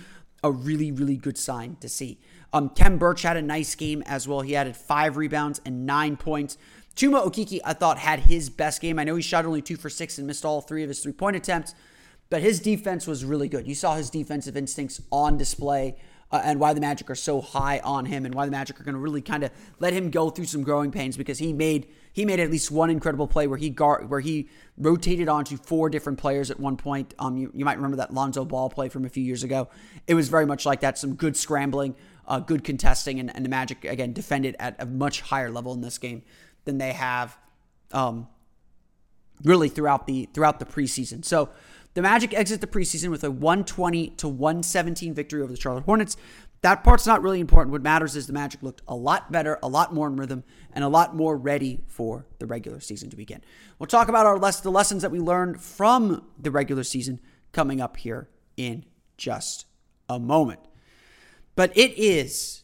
a 0.44 0.52
really, 0.52 0.92
really 0.92 1.18
good 1.18 1.38
sign 1.38 1.78
to 1.82 1.90
see. 1.90 2.20
Um, 2.54 2.70
Khem 2.70 2.98
Birch 2.98 3.24
had 3.24 3.38
a 3.38 3.42
nice 3.42 3.76
game 3.76 4.04
as 4.06 4.28
well. 4.28 4.42
He 4.42 4.56
added 4.56 4.76
five 4.76 5.18
rebounds 5.18 5.60
and 5.66 5.86
nine 5.86 6.18
points. 6.18 6.58
Chuma 6.96 7.26
Okeke, 7.26 7.60
I 7.64 7.74
thought, 7.74 7.98
had 7.98 8.22
his 8.22 8.50
best 8.50 8.82
game. 8.82 9.00
I 9.00 9.04
know 9.04 9.16
he 9.16 9.22
shot 9.22 9.46
only 9.46 9.62
two 9.62 9.78
for 9.78 9.90
six 9.90 10.18
and 10.18 10.28
missed 10.28 10.46
all 10.46 10.62
three 10.62 10.84
of 10.84 10.90
his 10.90 11.00
three 11.00 11.14
point 11.14 11.36
attempts, 11.36 11.74
but 12.30 12.42
his 12.42 12.60
defense 12.60 13.08
was 13.08 13.26
really 13.26 13.48
good. 13.48 13.68
You 13.68 13.76
saw 13.76 13.96
his 13.96 14.10
defensive 14.10 14.56
instincts 14.58 15.02
on 15.12 15.38
display. 15.38 15.96
Uh, 16.32 16.40
and 16.44 16.60
why 16.60 16.74
the 16.74 16.80
Magic 16.80 17.10
are 17.10 17.16
so 17.16 17.42
high 17.42 17.80
on 17.80 18.06
him, 18.06 18.24
and 18.24 18.36
why 18.36 18.46
the 18.46 18.52
Magic 18.52 18.80
are 18.80 18.84
going 18.84 18.94
to 18.94 19.00
really 19.00 19.20
kind 19.20 19.44
of 19.44 19.50
let 19.80 19.94
him 19.94 20.12
go 20.12 20.30
through 20.30 20.46
some 20.46 20.62
growing 20.62 20.92
pains 20.92 21.18
because 21.18 21.40
he 21.40 21.54
made 21.54 21.88
he 22.12 22.26
made 22.26 22.40
at 22.40 22.50
least 22.50 22.72
one 22.72 22.90
incredible 22.90 23.28
play 23.28 23.48
where 23.48 23.58
he 23.58 23.70
guard 23.70 24.10
where 24.10 24.20
he 24.20 24.50
rotated 24.78 25.30
onto 25.30 25.58
four 25.58 25.90
different 25.90 26.20
players 26.20 26.50
at 26.50 26.60
one 26.60 26.78
point. 26.78 27.14
Um, 27.20 27.38
you, 27.38 27.52
you 27.54 27.66
might 27.66 27.78
remember 27.78 27.98
that 27.98 28.14
Lonzo 28.14 28.46
Ball 28.46 28.70
play 28.70 28.90
from 28.90 29.06
a 29.06 29.10
few 29.10 29.24
years 29.24 29.44
ago. 29.44 29.70
It 30.08 30.16
was 30.16 30.30
very 30.30 30.46
much 30.46 30.66
like 30.66 30.82
that. 30.82 30.98
Some 30.98 31.16
good 31.16 31.38
scrambling, 31.38 31.96
uh, 32.28 32.40
good 32.40 32.64
contesting, 32.64 33.20
and, 33.20 33.34
and 33.36 33.46
the 33.46 33.50
Magic 33.50 33.86
again 33.86 34.14
defended 34.14 34.56
at 34.60 34.76
a 34.80 34.86
much 34.86 35.22
higher 35.22 35.52
level 35.52 35.74
in 35.74 35.82
this 35.82 35.98
game 35.98 36.24
than 36.66 36.78
they 36.78 36.94
have 36.94 37.38
um, 37.92 38.28
really 39.44 39.70
throughout 39.70 40.08
the 40.08 40.28
throughout 40.34 40.60
the 40.60 40.66
preseason. 40.66 41.24
So 41.24 41.50
the 41.94 42.02
Magic 42.02 42.34
exit 42.34 42.62
the 42.62 42.68
preseason 42.68 43.10
with 43.10 43.24
a 43.24 43.32
120 43.32 44.10
to 44.10 44.28
117 44.28 45.14
victory 45.14 45.42
over 45.42 45.52
the 45.52 45.60
Charlotte 45.60 45.86
Hornets. 45.86 46.18
That 46.62 46.84
part's 46.84 47.08
not 47.08 47.22
really 47.22 47.40
important. 47.40 47.72
What 47.72 47.82
matters 47.82 48.16
is 48.16 48.28
the 48.28 48.34
Magic 48.34 48.62
looked 48.62 48.82
a 48.88 48.96
lot 48.96 49.32
better, 49.32 49.58
a 49.64 49.70
lot 49.70 49.94
more 49.94 50.08
in 50.08 50.18
rhythm, 50.18 50.44
and 50.74 50.84
a 50.84 50.90
lot 50.90 51.16
more 51.16 51.38
ready 51.38 51.80
for 51.88 52.26
the 52.40 52.46
regular 52.46 52.82
season 52.82 53.10
to 53.12 53.16
begin. 53.16 53.42
We'll 53.78 53.88
talk 53.88 54.10
about 54.10 54.26
our 54.26 54.38
less 54.38 54.60
the 54.60 54.72
lessons 54.72 55.02
that 55.04 55.12
we 55.12 55.20
learned 55.20 55.62
from 55.62 56.26
the 56.38 56.52
regular 56.52 56.84
season 56.84 57.22
coming 57.54 57.80
up 57.80 57.98
here 57.98 58.30
in 58.58 58.86
just 59.18 59.66
a 60.10 60.20
moment. 60.20 60.60
But 61.56 61.76
it 61.78 61.98
is 61.98 62.64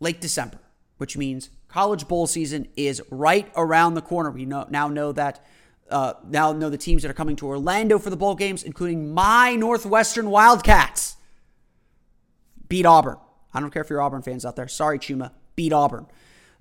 late 0.00 0.20
December, 0.20 0.58
which 0.98 1.16
means 1.16 1.48
college 1.68 2.08
bowl 2.08 2.26
season 2.26 2.68
is 2.76 3.02
right 3.10 3.50
around 3.56 3.94
the 3.94 4.02
corner. 4.02 4.30
We 4.30 4.44
know, 4.44 4.66
now 4.68 4.88
know 4.88 5.12
that 5.12 5.44
uh, 5.90 6.14
now 6.28 6.52
know 6.52 6.70
the 6.70 6.78
teams 6.78 7.02
that 7.02 7.10
are 7.10 7.14
coming 7.14 7.36
to 7.36 7.46
Orlando 7.46 7.98
for 7.98 8.10
the 8.10 8.16
bowl 8.16 8.34
games, 8.34 8.62
including 8.62 9.12
my 9.12 9.56
Northwestern 9.56 10.30
Wildcats. 10.30 11.16
Beat 12.68 12.86
Auburn. 12.86 13.16
I 13.52 13.60
don't 13.60 13.70
care 13.70 13.82
if 13.82 13.90
you're 13.90 14.00
Auburn 14.00 14.22
fans 14.22 14.44
out 14.44 14.56
there. 14.56 14.68
Sorry, 14.68 14.98
Chuma. 14.98 15.32
Beat 15.56 15.72
Auburn. 15.72 16.06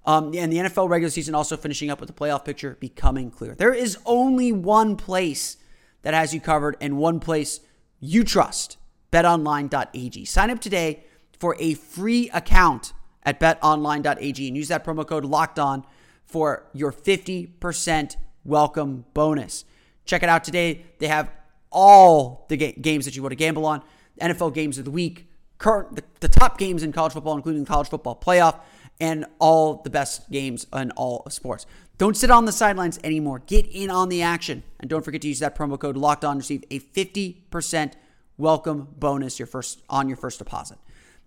Um, 0.06 0.34
and 0.36 0.52
the 0.52 0.58
NFL 0.58 0.90
regular 0.90 1.12
season 1.12 1.36
also 1.36 1.58
finishing 1.58 1.90
up 1.90 2.00
with 2.00 2.08
the 2.08 2.14
playoff 2.14 2.46
picture 2.46 2.78
becoming 2.80 3.30
clear. 3.30 3.54
There 3.56 3.74
is 3.74 3.98
only 4.06 4.52
one 4.52 4.96
place 4.96 5.58
that 6.02 6.14
has 6.14 6.34
you 6.34 6.42
covered 6.42 6.78
and 6.82 6.98
one 6.98 7.20
place 7.20 7.60
you 8.00 8.24
trust 8.24 8.78
betonline.ag. 9.12 10.26
Sign 10.26 10.50
up 10.50 10.60
today 10.60 11.04
for 11.38 11.56
a 11.60 11.74
free 11.74 12.30
account 12.34 12.94
at 13.24 13.40
betonline.ag 13.40 14.48
and 14.48 14.58
use 14.58 14.68
that 14.70 14.84
promo 14.84 15.06
code 15.06 15.26
locked 15.26 15.60
on 15.60 15.86
for 16.26 16.66
your 16.74 16.92
50% 16.92 18.16
welcome 18.46 19.06
bonus. 19.14 19.66
Check 20.06 20.24
it 20.24 20.30
out 20.30 20.44
today. 20.44 20.86
They 21.00 21.08
have 21.08 21.32
all 21.72 22.46
the 22.50 22.58
ga- 22.58 22.74
games 22.74 23.06
that 23.06 23.16
you 23.16 23.22
want 23.22 23.32
to 23.32 23.36
gamble 23.36 23.66
on. 23.66 23.84
NFL 24.22 24.54
games 24.54 24.78
of 24.78 24.86
the 24.86 24.92
week, 24.92 25.28
current 25.60 25.96
the, 25.96 26.04
the 26.22 26.28
top 26.28 26.58
games 26.58 26.82
in 26.82 26.92
college 26.92 27.14
football, 27.14 27.36
including 27.36 27.66
college 27.66 27.90
football 27.90 28.16
playoff, 28.16 28.60
and 29.00 29.26
all 29.38 29.76
the 29.84 29.90
best 29.90 30.30
games 30.32 30.66
in 30.74 30.92
all 30.92 31.22
of 31.26 31.34
sports. 31.34 31.66
Don't 31.98 32.18
sit 32.18 32.32
on 32.32 32.46
the 32.46 32.52
sidelines 32.52 33.00
anymore. 33.04 33.44
Get 33.46 33.68
in 33.68 33.90
on 33.90 34.10
the 34.10 34.22
action. 34.22 34.64
And 34.80 34.90
don't 34.90 35.04
forget 35.04 35.22
to 35.22 35.28
use 35.28 35.40
that 35.40 35.56
promo 35.56 35.78
code 35.78 35.98
locked 35.98 36.26
on 36.26 36.36
to 36.36 36.40
receive 36.40 36.64
a 36.72 36.80
50% 36.80 37.94
welcome 38.38 38.88
bonus 38.98 39.38
your 39.38 39.46
first 39.46 39.82
on 39.90 40.08
your 40.08 40.18
first 40.18 40.40
deposit. 40.40 40.78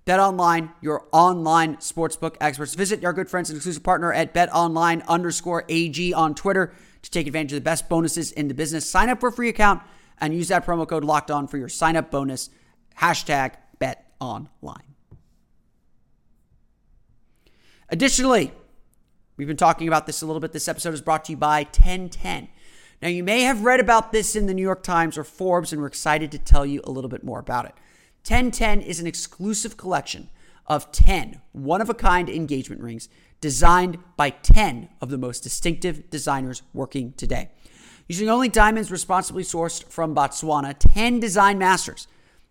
Bet 0.04 0.18
Online, 0.18 0.72
your 0.80 1.06
online 1.12 1.76
sportsbook 1.76 2.36
experts. 2.40 2.74
Visit 2.74 3.04
our 3.04 3.12
good 3.12 3.30
friends 3.30 3.50
and 3.50 3.56
exclusive 3.56 3.84
partner 3.84 4.12
at 4.12 4.34
betonline 4.34 5.06
underscore 5.06 5.64
AG 5.68 6.12
on 6.12 6.34
Twitter 6.34 6.72
to 7.02 7.10
take 7.10 7.26
advantage 7.26 7.52
of 7.52 7.56
the 7.56 7.60
best 7.60 7.88
bonuses 7.88 8.32
in 8.32 8.48
the 8.48 8.54
business. 8.54 8.88
Sign 8.88 9.08
up 9.08 9.20
for 9.20 9.28
a 9.28 9.32
free 9.32 9.48
account 9.48 9.82
and 10.18 10.34
use 10.34 10.48
that 10.48 10.66
promo 10.66 10.88
code 10.88 11.04
locked 11.04 11.30
on 11.30 11.46
for 11.46 11.58
your 11.58 11.68
sign 11.68 11.96
up 11.96 12.10
bonus. 12.10 12.50
Hashtag 12.98 13.54
online. 14.22 14.94
Additionally, 17.88 18.52
we've 19.36 19.48
been 19.48 19.56
talking 19.56 19.88
about 19.88 20.06
this 20.06 20.22
a 20.22 20.26
little 20.26 20.40
bit. 20.40 20.52
This 20.52 20.68
episode 20.68 20.94
is 20.94 21.02
brought 21.02 21.24
to 21.26 21.32
you 21.32 21.36
by 21.36 21.64
1010. 21.64 22.48
Now, 23.02 23.08
you 23.08 23.24
may 23.24 23.42
have 23.42 23.64
read 23.64 23.80
about 23.80 24.12
this 24.12 24.36
in 24.36 24.46
the 24.46 24.54
New 24.54 24.62
York 24.62 24.84
Times 24.84 25.18
or 25.18 25.24
Forbes, 25.24 25.72
and 25.72 25.82
we're 25.82 25.88
excited 25.88 26.30
to 26.30 26.38
tell 26.38 26.64
you 26.64 26.80
a 26.84 26.90
little 26.90 27.10
bit 27.10 27.24
more 27.24 27.40
about 27.40 27.64
it. 27.64 27.74
1010 28.26 28.80
is 28.80 29.00
an 29.00 29.08
exclusive 29.08 29.76
collection 29.76 30.30
of 30.68 30.92
10 30.92 31.40
one 31.50 31.80
of 31.80 31.90
a 31.90 31.94
kind 31.94 32.30
engagement 32.30 32.80
rings 32.80 33.08
designed 33.40 33.98
by 34.16 34.30
10 34.30 34.88
of 35.00 35.10
the 35.10 35.18
most 35.18 35.42
distinctive 35.42 36.08
designers 36.08 36.62
working 36.72 37.12
today. 37.14 37.50
Using 38.06 38.30
only 38.30 38.48
diamonds 38.48 38.92
responsibly 38.92 39.42
sourced 39.42 39.84
from 39.88 40.14
Botswana, 40.14 40.76
10 40.78 41.18
design 41.18 41.58
masters 41.58 42.06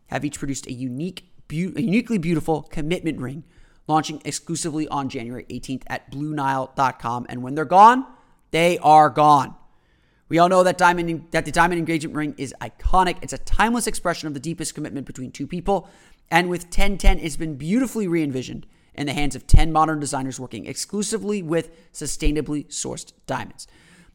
have 0.08 0.26
each 0.26 0.38
produced 0.38 0.68
a 0.68 0.74
unique, 0.74 1.31
be- 1.52 1.82
uniquely 1.82 2.18
beautiful 2.18 2.64
commitment 2.64 3.20
ring 3.20 3.44
launching 3.88 4.22
exclusively 4.24 4.88
on 4.88 5.10
January 5.10 5.46
18th 5.50 5.84
at 5.88 6.10
BlueNile.com. 6.12 7.26
And 7.28 7.44
when 7.44 7.56
they're 7.56 7.66
gone, 7.66 8.06
they 8.52 8.78
are 8.80 9.10
gone. 9.10 9.56
We 10.30 10.40
all 10.40 10.48
know 10.48 10.64
that 10.64 10.78
diamond 10.78 11.28
that 11.32 11.44
the 11.44 11.52
diamond 11.52 11.78
engagement 11.78 12.16
ring 12.16 12.36
is 12.38 12.56
iconic. 12.62 13.18
It's 13.22 13.34
a 13.34 13.38
timeless 13.38 13.86
expression 13.86 14.28
of 14.28 14.34
the 14.34 14.40
deepest 14.40 14.74
commitment 14.74 15.06
between 15.06 15.32
two 15.32 15.46
people. 15.46 15.90
And 16.30 16.50
with 16.50 16.64
1010, 16.64 17.20
it's 17.20 17.36
been 17.36 17.56
beautifully 17.56 18.08
re-envisioned 18.08 18.66
in 18.96 19.08
the 19.08 19.14
hands 19.14 19.36
of 19.36 19.46
10 19.46 19.74
modern 19.74 20.00
designers 20.00 20.40
working 20.40 20.66
exclusively 20.66 21.44
with 21.44 21.92
sustainably 21.92 22.68
sourced 22.68 23.12
diamonds. 23.28 23.68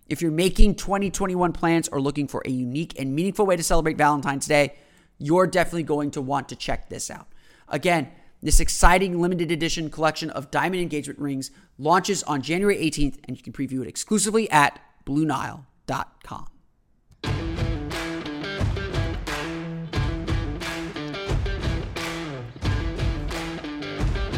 If 0.08 0.22
you're 0.22 0.30
making 0.30 0.76
2021 0.76 1.52
plans 1.52 1.88
or 1.88 2.00
looking 2.00 2.28
for 2.28 2.42
a 2.46 2.50
unique 2.50 2.98
and 2.98 3.14
meaningful 3.14 3.44
way 3.44 3.56
to 3.56 3.62
celebrate 3.62 3.98
Valentine's 3.98 4.46
Day, 4.46 4.74
you're 5.18 5.46
definitely 5.46 5.82
going 5.82 6.10
to 6.12 6.20
want 6.20 6.48
to 6.48 6.56
check 6.56 6.88
this 6.88 7.10
out. 7.10 7.26
Again, 7.68 8.10
this 8.42 8.60
exciting 8.60 9.20
limited 9.20 9.50
edition 9.50 9.90
collection 9.90 10.30
of 10.30 10.50
diamond 10.50 10.82
engagement 10.82 11.18
rings 11.18 11.50
launches 11.78 12.22
on 12.24 12.42
January 12.42 12.76
18th, 12.76 13.18
and 13.24 13.36
you 13.36 13.42
can 13.42 13.52
preview 13.52 13.82
it 13.82 13.88
exclusively 13.88 14.50
at 14.50 14.78
BlueNile.com. 15.04 16.46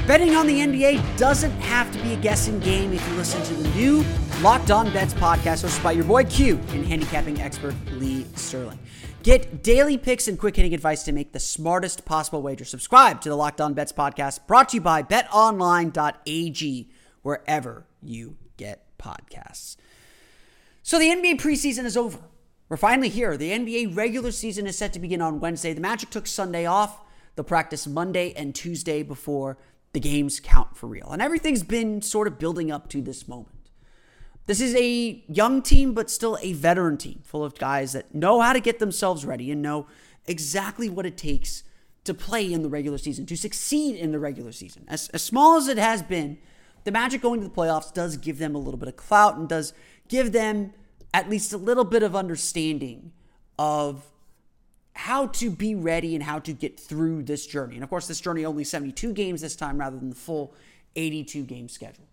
Betting 0.07 0.35
on 0.37 0.47
the 0.47 0.61
NBA 0.61 1.19
doesn't 1.19 1.51
have 1.61 1.93
to 1.93 1.99
be 1.99 2.15
a 2.15 2.17
guessing 2.17 2.59
game 2.61 2.95
if 2.95 3.07
you 3.07 3.15
listen 3.17 3.43
to 3.43 3.53
the 3.53 3.69
new 3.77 4.03
Locked 4.41 4.71
On 4.71 4.91
Bets 4.91 5.13
podcast 5.13 5.67
hosted 5.67 5.83
by 5.83 5.93
your 5.93 6.05
boy 6.05 6.25
Q 6.25 6.59
and 6.71 6.87
handicapping 6.87 7.43
expert 7.43 7.75
Lee 7.93 8.25
Sterling. 8.35 8.79
Get 9.25 9.65
daily 9.65 9.99
picks 9.99 10.29
and 10.29 10.39
quick 10.39 10.55
hitting 10.55 10.73
advice 10.73 11.03
to 11.03 11.13
make 11.13 11.33
the 11.33 11.41
smartest 11.41 12.05
possible 12.05 12.41
wager. 12.41 12.65
Subscribe 12.65 13.21
to 13.23 13.29
the 13.29 13.35
Locked 13.35 13.61
On 13.61 13.75
Bets 13.75 13.93
podcast 13.93 14.47
brought 14.47 14.69
to 14.69 14.77
you 14.77 14.81
by 14.81 15.03
betonline.ag, 15.03 16.91
wherever 17.23 17.87
you 18.01 18.37
get 18.57 18.97
podcasts. 18.97 19.77
So 20.85 21.01
the 21.01 21.07
NBA 21.07 21.41
preseason 21.41 21.85
is 21.85 21.97
over. 21.97 22.19
We're 22.69 22.77
finally 22.77 23.09
here. 23.09 23.37
The 23.37 23.51
NBA 23.51 23.97
regular 23.97 24.31
season 24.31 24.69
is 24.69 24.79
set 24.79 24.93
to 24.93 25.01
begin 25.01 25.21
on 25.21 25.41
Wednesday. 25.41 25.73
The 25.73 25.81
Magic 25.81 26.11
took 26.11 26.29
Sunday 26.29 26.65
off. 26.65 27.01
They'll 27.35 27.45
practice 27.45 27.89
Monday 27.89 28.33
and 28.35 28.55
Tuesday 28.55 29.03
before 29.03 29.59
the 29.95 30.01
games 30.01 30.39
count 30.39 30.77
for 30.77 30.87
real. 30.87 31.09
And 31.11 31.21
everything's 31.21 31.65
been 31.65 32.03
sort 32.03 32.29
of 32.29 32.39
building 32.39 32.71
up 32.71 32.89
to 32.91 33.03
this 33.03 33.27
moment. 33.27 33.58
This 34.49 34.63
is 34.63 34.75
a 34.77 35.23
young 35.29 35.61
team, 35.61 35.93
but 35.93 36.09
still 36.09 36.39
a 36.41 36.55
veteran 36.55 36.97
team 36.97 37.21
full 37.23 37.45
of 37.45 37.55
guys 37.59 37.93
that 37.93 38.15
know 38.15 38.41
how 38.41 38.55
to 38.55 38.61
get 38.61 38.79
themselves 38.79 39.27
ready 39.27 39.53
and 39.53 39.61
know 39.61 39.87
exactly 40.27 40.89
what 40.89 41.05
it 41.05 41.19
takes 41.19 41.65
to 42.05 42.15
play 42.15 42.51
in 42.51 42.63
the 42.63 42.71
regular 42.71 42.97
season, 42.97 43.27
to 43.27 43.37
succeed 43.37 43.95
in 43.95 44.11
the 44.11 44.19
regular 44.19 44.51
season. 44.51 44.87
As, 44.89 45.11
as 45.11 45.23
small 45.23 45.59
as 45.59 45.69
it 45.69 45.77
has 45.77 46.03
been, 46.03 46.39
the 46.85 46.91
Magic 46.91 47.21
going 47.21 47.43
to 47.43 47.47
the 47.47 47.55
playoffs 47.55 47.93
does 47.93 48.17
give 48.17 48.39
them 48.39 48.55
a 48.55 48.59
little 48.59 48.79
bit 48.79 48.89
of 48.89 48.97
clout 48.97 49.37
and 49.37 49.51
does 49.51 49.75
give 50.09 50.33
them 50.33 50.73
at 51.13 51.29
least 51.29 51.53
a 51.53 51.59
little 51.59 51.85
bit 51.85 52.03
of 52.03 52.17
understanding 52.17 53.13
of 53.59 54.03
how 54.95 55.27
to 55.27 55.51
be 55.51 55.75
ready 55.75 56.15
and 56.15 56.25
how 56.25 56.39
to 56.39 56.55
get 56.55 56.81
through 56.81 57.23
this 57.23 57.47
journey. 57.47 57.75
And 57.75 57.85
of 57.85 57.91
course, 57.91 58.09
this 58.09 58.19
journey 58.19 58.47
only 58.47 58.65
72 58.65 59.13
games 59.13 59.43
this 59.43 59.57
time 59.57 59.77
rather 59.77 59.99
than 59.99 60.09
the 60.09 60.17
full 60.17 60.55
82 60.97 61.43
game 61.43 61.69
schedule. 61.69 62.08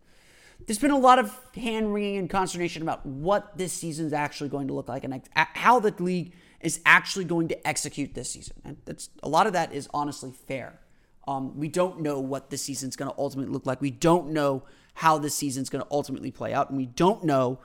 There's 0.65 0.79
been 0.79 0.91
a 0.91 0.97
lot 0.97 1.19
of 1.19 1.37
hand 1.55 1.93
wringing 1.93 2.17
and 2.17 2.29
consternation 2.29 2.81
about 2.81 3.05
what 3.05 3.57
this 3.57 3.73
season 3.73 4.07
is 4.07 4.13
actually 4.13 4.49
going 4.49 4.67
to 4.67 4.73
look 4.73 4.89
like 4.89 5.03
and 5.03 5.21
how 5.33 5.79
the 5.79 5.93
league 5.99 6.33
is 6.61 6.79
actually 6.85 7.25
going 7.25 7.47
to 7.49 7.67
execute 7.67 8.15
this 8.15 8.31
season. 8.31 8.55
And 8.63 8.77
that's 8.85 9.09
a 9.21 9.29
lot 9.29 9.45
of 9.47 9.53
that 9.53 9.73
is 9.73 9.87
honestly 9.93 10.31
fair. 10.31 10.79
Um, 11.27 11.57
we 11.57 11.67
don't 11.67 12.01
know 12.01 12.19
what 12.19 12.49
this 12.49 12.61
season's 12.61 12.95
going 12.95 13.11
to 13.11 13.17
ultimately 13.17 13.51
look 13.51 13.65
like. 13.65 13.81
We 13.81 13.91
don't 13.91 14.29
know 14.29 14.63
how 14.95 15.17
this 15.17 15.35
season's 15.35 15.69
going 15.69 15.83
to 15.83 15.87
ultimately 15.91 16.31
play 16.31 16.53
out, 16.53 16.69
and 16.69 16.77
we 16.77 16.85
don't 16.85 17.23
know, 17.23 17.59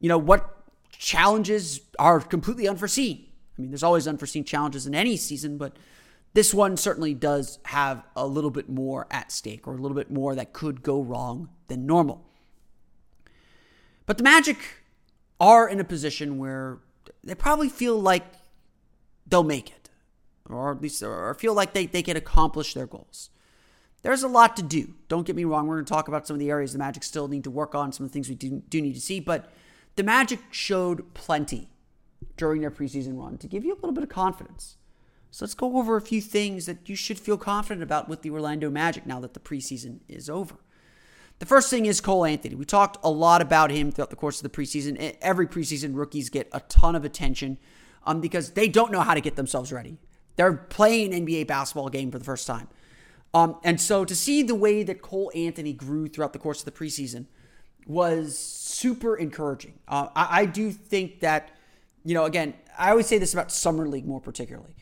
you 0.00 0.08
know, 0.08 0.18
what 0.18 0.56
challenges 0.92 1.80
are 1.98 2.20
completely 2.20 2.68
unforeseen. 2.68 3.26
I 3.56 3.62
mean, 3.62 3.70
there's 3.70 3.82
always 3.82 4.06
unforeseen 4.06 4.44
challenges 4.44 4.86
in 4.86 4.94
any 4.94 5.16
season, 5.16 5.56
but 5.58 5.76
this 6.34 6.52
one 6.52 6.76
certainly 6.76 7.14
does 7.14 7.58
have 7.64 8.04
a 8.14 8.26
little 8.26 8.50
bit 8.50 8.68
more 8.68 9.06
at 9.10 9.32
stake 9.32 9.66
or 9.66 9.74
a 9.74 9.78
little 9.78 9.96
bit 9.96 10.10
more 10.10 10.34
that 10.34 10.52
could 10.52 10.82
go 10.82 11.00
wrong 11.00 11.48
than 11.68 11.86
normal. 11.86 12.25
But 14.06 14.18
the 14.18 14.24
Magic 14.24 14.58
are 15.38 15.68
in 15.68 15.80
a 15.80 15.84
position 15.84 16.38
where 16.38 16.78
they 17.22 17.34
probably 17.34 17.68
feel 17.68 18.00
like 18.00 18.24
they'll 19.26 19.42
make 19.42 19.70
it, 19.70 19.90
or 20.48 20.72
at 20.72 20.80
least 20.80 21.02
or 21.02 21.34
feel 21.34 21.54
like 21.54 21.74
they, 21.74 21.86
they 21.86 22.02
can 22.02 22.16
accomplish 22.16 22.72
their 22.72 22.86
goals. 22.86 23.30
There's 24.02 24.22
a 24.22 24.28
lot 24.28 24.56
to 24.56 24.62
do. 24.62 24.94
Don't 25.08 25.26
get 25.26 25.34
me 25.34 25.44
wrong. 25.44 25.66
We're 25.66 25.76
going 25.76 25.84
to 25.84 25.92
talk 25.92 26.06
about 26.06 26.26
some 26.26 26.34
of 26.34 26.40
the 26.40 26.50
areas 26.50 26.72
the 26.72 26.78
Magic 26.78 27.02
still 27.02 27.26
need 27.26 27.44
to 27.44 27.50
work 27.50 27.74
on, 27.74 27.92
some 27.92 28.06
of 28.06 28.12
the 28.12 28.14
things 28.14 28.28
we 28.28 28.36
do, 28.36 28.62
do 28.68 28.80
need 28.80 28.94
to 28.94 29.00
see, 29.00 29.18
but 29.18 29.52
the 29.96 30.04
Magic 30.04 30.38
showed 30.50 31.12
plenty 31.14 31.70
during 32.36 32.60
their 32.60 32.70
preseason 32.70 33.18
run 33.18 33.38
to 33.38 33.48
give 33.48 33.64
you 33.64 33.72
a 33.72 33.76
little 33.76 33.92
bit 33.92 34.04
of 34.04 34.08
confidence. 34.08 34.76
So 35.30 35.44
let's 35.44 35.54
go 35.54 35.76
over 35.76 35.96
a 35.96 36.00
few 36.00 36.20
things 36.20 36.66
that 36.66 36.88
you 36.88 36.94
should 36.94 37.18
feel 37.18 37.36
confident 37.36 37.82
about 37.82 38.08
with 38.08 38.22
the 38.22 38.30
Orlando 38.30 38.70
Magic 38.70 39.06
now 39.06 39.20
that 39.20 39.34
the 39.34 39.40
preseason 39.40 40.00
is 40.08 40.30
over. 40.30 40.56
The 41.38 41.46
first 41.46 41.68
thing 41.68 41.84
is 41.84 42.00
Cole 42.00 42.24
Anthony. 42.24 42.54
We 42.54 42.64
talked 42.64 42.96
a 43.04 43.10
lot 43.10 43.42
about 43.42 43.70
him 43.70 43.92
throughout 43.92 44.08
the 44.10 44.16
course 44.16 44.42
of 44.42 44.50
the 44.50 44.56
preseason. 44.56 45.16
Every 45.20 45.46
preseason, 45.46 45.94
rookies 45.94 46.30
get 46.30 46.48
a 46.52 46.60
ton 46.60 46.96
of 46.96 47.04
attention 47.04 47.58
um, 48.06 48.20
because 48.20 48.52
they 48.52 48.68
don't 48.68 48.90
know 48.90 49.00
how 49.00 49.12
to 49.12 49.20
get 49.20 49.36
themselves 49.36 49.70
ready. 49.70 49.98
They're 50.36 50.54
playing 50.54 51.12
an 51.12 51.26
NBA 51.26 51.46
basketball 51.46 51.90
game 51.90 52.10
for 52.10 52.18
the 52.18 52.24
first 52.24 52.46
time. 52.46 52.68
Um, 53.34 53.56
and 53.64 53.78
so 53.78 54.04
to 54.04 54.14
see 54.16 54.42
the 54.42 54.54
way 54.54 54.82
that 54.82 55.02
Cole 55.02 55.30
Anthony 55.34 55.74
grew 55.74 56.08
throughout 56.08 56.32
the 56.32 56.38
course 56.38 56.60
of 56.60 56.64
the 56.64 56.72
preseason 56.72 57.26
was 57.86 58.38
super 58.38 59.14
encouraging. 59.16 59.74
Uh, 59.86 60.08
I, 60.16 60.40
I 60.40 60.46
do 60.46 60.72
think 60.72 61.20
that, 61.20 61.50
you 62.02 62.14
know, 62.14 62.24
again, 62.24 62.54
I 62.78 62.90
always 62.90 63.06
say 63.06 63.18
this 63.18 63.34
about 63.34 63.52
Summer 63.52 63.86
League 63.86 64.06
more 64.06 64.20
particularly. 64.20 64.74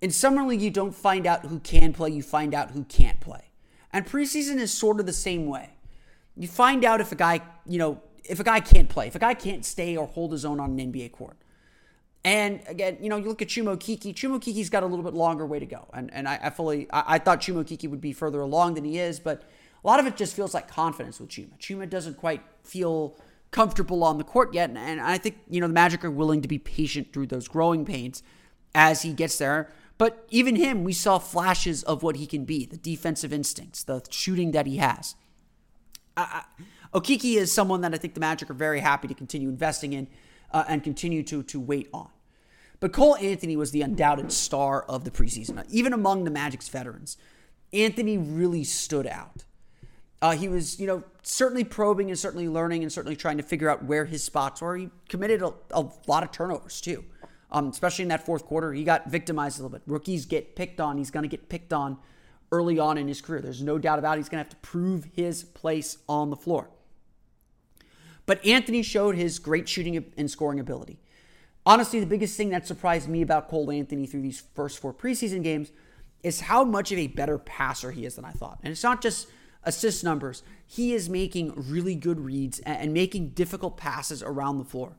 In 0.00 0.12
Summer 0.12 0.46
League, 0.46 0.62
you 0.62 0.70
don't 0.70 0.94
find 0.94 1.26
out 1.26 1.46
who 1.46 1.58
can 1.58 1.92
play, 1.92 2.10
you 2.10 2.22
find 2.22 2.54
out 2.54 2.70
who 2.70 2.84
can't 2.84 3.18
play. 3.20 3.50
And 3.92 4.06
preseason 4.06 4.58
is 4.58 4.72
sort 4.72 5.00
of 5.00 5.06
the 5.06 5.12
same 5.12 5.46
way. 5.46 5.70
You 6.40 6.48
find 6.48 6.86
out 6.86 7.02
if 7.02 7.12
a 7.12 7.16
guy, 7.16 7.42
you 7.66 7.78
know, 7.78 8.00
if 8.24 8.40
a 8.40 8.44
guy 8.44 8.60
can't 8.60 8.88
play, 8.88 9.06
if 9.06 9.14
a 9.14 9.18
guy 9.18 9.34
can't 9.34 9.62
stay 9.62 9.94
or 9.94 10.06
hold 10.06 10.32
his 10.32 10.46
own 10.46 10.58
on 10.58 10.78
an 10.78 10.90
NBA 10.92 11.12
court. 11.12 11.36
And 12.24 12.62
again, 12.66 12.96
you 12.98 13.10
know, 13.10 13.18
you 13.18 13.28
look 13.28 13.42
at 13.42 13.48
Chuma 13.48 13.76
Okeke. 13.76 14.14
Chuma 14.14 14.40
Okeke's 14.40 14.70
got 14.70 14.82
a 14.82 14.86
little 14.86 15.04
bit 15.04 15.12
longer 15.12 15.44
way 15.44 15.58
to 15.58 15.66
go. 15.66 15.86
And 15.92 16.10
and 16.14 16.26
I, 16.26 16.40
I 16.44 16.50
fully 16.50 16.86
I, 16.90 17.04
I, 17.16 17.18
thought 17.18 17.42
Chuma 17.42 17.62
Okeke 17.62 17.90
would 17.90 18.00
be 18.00 18.14
further 18.14 18.40
along 18.40 18.74
than 18.74 18.84
he 18.84 18.98
is, 18.98 19.20
but 19.20 19.42
a 19.84 19.86
lot 19.86 20.00
of 20.00 20.06
it 20.06 20.16
just 20.16 20.34
feels 20.34 20.54
like 20.54 20.66
confidence 20.66 21.20
with 21.20 21.28
Chuma. 21.28 21.58
Chuma 21.58 21.88
doesn't 21.88 22.16
quite 22.16 22.42
feel 22.62 23.18
comfortable 23.50 24.02
on 24.02 24.16
the 24.16 24.24
court 24.24 24.54
yet. 24.54 24.70
And, 24.70 24.78
and 24.78 25.00
I 25.02 25.18
think, 25.18 25.40
you 25.46 25.60
know, 25.60 25.66
the 25.66 25.74
Magic 25.74 26.02
are 26.06 26.10
willing 26.10 26.40
to 26.40 26.48
be 26.48 26.58
patient 26.58 27.12
through 27.12 27.26
those 27.26 27.48
growing 27.48 27.84
pains 27.84 28.22
as 28.74 29.02
he 29.02 29.12
gets 29.12 29.36
there. 29.36 29.70
But 29.98 30.26
even 30.30 30.56
him, 30.56 30.84
we 30.84 30.94
saw 30.94 31.18
flashes 31.18 31.82
of 31.82 32.02
what 32.02 32.16
he 32.16 32.26
can 32.26 32.46
be, 32.46 32.64
the 32.64 32.78
defensive 32.78 33.30
instincts, 33.30 33.82
the 33.82 34.02
shooting 34.08 34.52
that 34.52 34.66
he 34.66 34.78
has. 34.78 35.16
I, 36.20 36.42
Okeke 36.94 37.36
is 37.36 37.52
someone 37.52 37.80
that 37.82 37.94
I 37.94 37.98
think 37.98 38.14
the 38.14 38.20
Magic 38.20 38.50
are 38.50 38.54
very 38.54 38.80
happy 38.80 39.08
to 39.08 39.14
continue 39.14 39.48
investing 39.48 39.92
in 39.92 40.08
uh, 40.52 40.64
and 40.68 40.82
continue 40.82 41.22
to 41.24 41.42
to 41.44 41.60
wait 41.60 41.88
on. 41.94 42.08
But 42.80 42.92
Cole 42.92 43.16
Anthony 43.16 43.56
was 43.56 43.70
the 43.72 43.82
undoubted 43.82 44.32
star 44.32 44.82
of 44.82 45.04
the 45.04 45.10
preseason, 45.10 45.64
even 45.68 45.92
among 45.92 46.24
the 46.24 46.30
Magic's 46.30 46.68
veterans. 46.68 47.18
Anthony 47.72 48.16
really 48.16 48.64
stood 48.64 49.06
out. 49.06 49.44
Uh, 50.22 50.32
he 50.32 50.48
was, 50.48 50.80
you 50.80 50.86
know, 50.86 51.02
certainly 51.22 51.64
probing 51.64 52.10
and 52.10 52.18
certainly 52.18 52.48
learning 52.48 52.82
and 52.82 52.92
certainly 52.92 53.16
trying 53.16 53.36
to 53.36 53.42
figure 53.42 53.70
out 53.70 53.84
where 53.84 54.06
his 54.06 54.24
spots 54.24 54.60
were. 54.60 54.76
He 54.76 54.90
committed 55.08 55.42
a, 55.42 55.52
a 55.72 55.86
lot 56.06 56.22
of 56.22 56.32
turnovers 56.32 56.80
too, 56.80 57.04
um, 57.50 57.68
especially 57.68 58.02
in 58.02 58.08
that 58.08 58.26
fourth 58.26 58.44
quarter. 58.44 58.72
He 58.72 58.84
got 58.84 59.08
victimized 59.08 59.58
a 59.58 59.62
little 59.62 59.78
bit. 59.78 59.82
Rookies 59.86 60.26
get 60.26 60.56
picked 60.56 60.80
on. 60.80 60.98
He's 60.98 61.10
going 61.10 61.22
to 61.22 61.28
get 61.28 61.48
picked 61.48 61.72
on 61.72 61.98
early 62.52 62.78
on 62.78 62.98
in 62.98 63.08
his 63.08 63.20
career. 63.20 63.40
There's 63.40 63.62
no 63.62 63.78
doubt 63.78 63.98
about 63.98 64.16
it. 64.16 64.20
He's 64.20 64.28
going 64.28 64.44
to 64.44 64.48
have 64.48 64.60
to 64.60 64.68
prove 64.68 65.06
his 65.14 65.42
place 65.42 65.98
on 66.08 66.30
the 66.30 66.36
floor. 66.36 66.68
But 68.26 68.44
Anthony 68.44 68.82
showed 68.82 69.16
his 69.16 69.38
great 69.38 69.68
shooting 69.68 70.04
and 70.16 70.30
scoring 70.30 70.60
ability. 70.60 70.98
Honestly, 71.66 72.00
the 72.00 72.06
biggest 72.06 72.36
thing 72.36 72.50
that 72.50 72.66
surprised 72.66 73.08
me 73.08 73.22
about 73.22 73.48
Cole 73.48 73.70
Anthony 73.70 74.06
through 74.06 74.22
these 74.22 74.42
first 74.54 74.78
four 74.78 74.94
preseason 74.94 75.42
games 75.42 75.72
is 76.22 76.40
how 76.40 76.64
much 76.64 76.92
of 76.92 76.98
a 76.98 77.06
better 77.06 77.38
passer 77.38 77.90
he 77.90 78.04
is 78.04 78.16
than 78.16 78.24
I 78.24 78.32
thought. 78.32 78.58
And 78.62 78.72
it's 78.72 78.82
not 78.82 79.02
just 79.02 79.28
assist 79.64 80.04
numbers, 80.04 80.42
he 80.66 80.94
is 80.94 81.08
making 81.08 81.52
really 81.56 81.94
good 81.94 82.20
reads 82.20 82.60
and 82.60 82.94
making 82.94 83.30
difficult 83.30 83.76
passes 83.76 84.22
around 84.22 84.58
the 84.58 84.64
floor. 84.64 84.96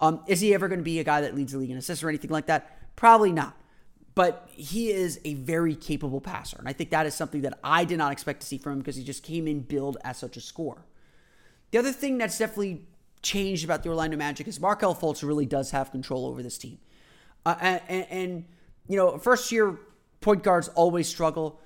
Um, 0.00 0.22
is 0.26 0.40
he 0.40 0.54
ever 0.54 0.68
going 0.68 0.78
to 0.78 0.84
be 0.84 0.98
a 1.00 1.04
guy 1.04 1.20
that 1.20 1.34
leads 1.34 1.52
the 1.52 1.58
league 1.58 1.70
in 1.70 1.76
assists 1.76 2.02
or 2.04 2.08
anything 2.08 2.30
like 2.30 2.46
that? 2.46 2.96
Probably 2.96 3.32
not. 3.32 3.56
But 4.18 4.48
he 4.50 4.90
is 4.90 5.20
a 5.24 5.34
very 5.34 5.76
capable 5.76 6.20
passer. 6.20 6.56
And 6.58 6.68
I 6.68 6.72
think 6.72 6.90
that 6.90 7.06
is 7.06 7.14
something 7.14 7.42
that 7.42 7.56
I 7.62 7.84
did 7.84 7.98
not 7.98 8.10
expect 8.10 8.40
to 8.40 8.46
see 8.48 8.58
from 8.58 8.72
him 8.72 8.78
because 8.80 8.96
he 8.96 9.04
just 9.04 9.22
came 9.22 9.46
in 9.46 9.60
billed 9.60 9.96
as 10.02 10.16
such 10.18 10.36
a 10.36 10.40
scorer. 10.40 10.82
The 11.70 11.78
other 11.78 11.92
thing 11.92 12.18
that's 12.18 12.36
definitely 12.36 12.82
changed 13.22 13.64
about 13.64 13.84
the 13.84 13.90
Orlando 13.90 14.16
Magic 14.16 14.48
is 14.48 14.58
Markelle 14.58 14.96
Fultz 14.96 15.22
really 15.22 15.46
does 15.46 15.70
have 15.70 15.92
control 15.92 16.26
over 16.26 16.42
this 16.42 16.58
team. 16.58 16.78
Uh, 17.46 17.54
and, 17.60 18.06
and, 18.10 18.44
you 18.88 18.96
know, 18.96 19.18
first 19.18 19.52
year 19.52 19.78
point 20.20 20.42
guards 20.42 20.66
always 20.74 21.06
struggle 21.06 21.60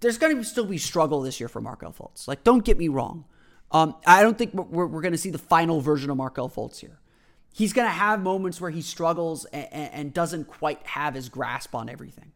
there's 0.00 0.18
going 0.18 0.36
to 0.36 0.44
still 0.44 0.66
be 0.66 0.78
struggle 0.78 1.20
this 1.20 1.38
year 1.38 1.48
for 1.48 1.60
Markelle 1.60 1.92
Fultz. 1.92 2.26
Like, 2.26 2.42
don't 2.42 2.64
get 2.64 2.76
me 2.76 2.88
wrong. 2.88 3.24
Um, 3.70 3.94
I 4.04 4.22
don't 4.22 4.36
think 4.36 4.52
we're, 4.52 4.86
we're 4.86 5.00
going 5.00 5.12
to 5.12 5.18
see 5.18 5.30
the 5.30 5.38
final 5.38 5.80
version 5.80 6.10
of 6.10 6.16
Markelle 6.16 6.50
Fultz 6.50 6.80
here. 6.80 6.98
He's 7.54 7.72
going 7.72 7.86
to 7.86 7.92
have 7.92 8.20
moments 8.20 8.60
where 8.60 8.72
he 8.72 8.82
struggles 8.82 9.44
and, 9.46 9.68
and 9.72 10.12
doesn't 10.12 10.48
quite 10.48 10.84
have 10.88 11.14
his 11.14 11.28
grasp 11.28 11.72
on 11.72 11.88
everything. 11.88 12.32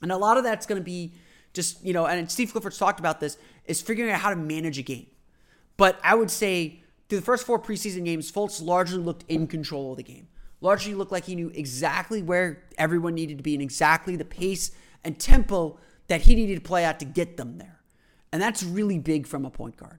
And 0.00 0.12
a 0.12 0.16
lot 0.16 0.36
of 0.36 0.44
that's 0.44 0.64
going 0.64 0.80
to 0.80 0.84
be 0.84 1.12
just, 1.52 1.84
you 1.84 1.92
know, 1.92 2.06
and 2.06 2.30
Steve 2.30 2.52
Clifford's 2.52 2.78
talked 2.78 3.00
about 3.00 3.18
this, 3.18 3.36
is 3.64 3.82
figuring 3.82 4.12
out 4.12 4.20
how 4.20 4.30
to 4.30 4.36
manage 4.36 4.78
a 4.78 4.82
game. 4.82 5.08
But 5.76 5.98
I 6.04 6.14
would 6.14 6.30
say 6.30 6.84
through 7.08 7.18
the 7.18 7.24
first 7.24 7.46
four 7.46 7.58
preseason 7.58 8.04
games, 8.04 8.30
Fultz 8.30 8.62
largely 8.64 8.98
looked 8.98 9.24
in 9.28 9.48
control 9.48 9.90
of 9.90 9.96
the 9.96 10.04
game. 10.04 10.28
Largely 10.60 10.94
looked 10.94 11.10
like 11.10 11.24
he 11.24 11.34
knew 11.34 11.50
exactly 11.52 12.22
where 12.22 12.62
everyone 12.78 13.14
needed 13.14 13.38
to 13.38 13.42
be 13.42 13.54
and 13.54 13.62
exactly 13.62 14.14
the 14.14 14.24
pace 14.24 14.70
and 15.02 15.18
tempo 15.18 15.80
that 16.06 16.22
he 16.22 16.36
needed 16.36 16.54
to 16.54 16.60
play 16.60 16.84
out 16.84 17.00
to 17.00 17.04
get 17.04 17.36
them 17.36 17.58
there. 17.58 17.80
And 18.32 18.40
that's 18.40 18.62
really 18.62 19.00
big 19.00 19.26
from 19.26 19.44
a 19.44 19.50
point 19.50 19.76
guard. 19.76 19.98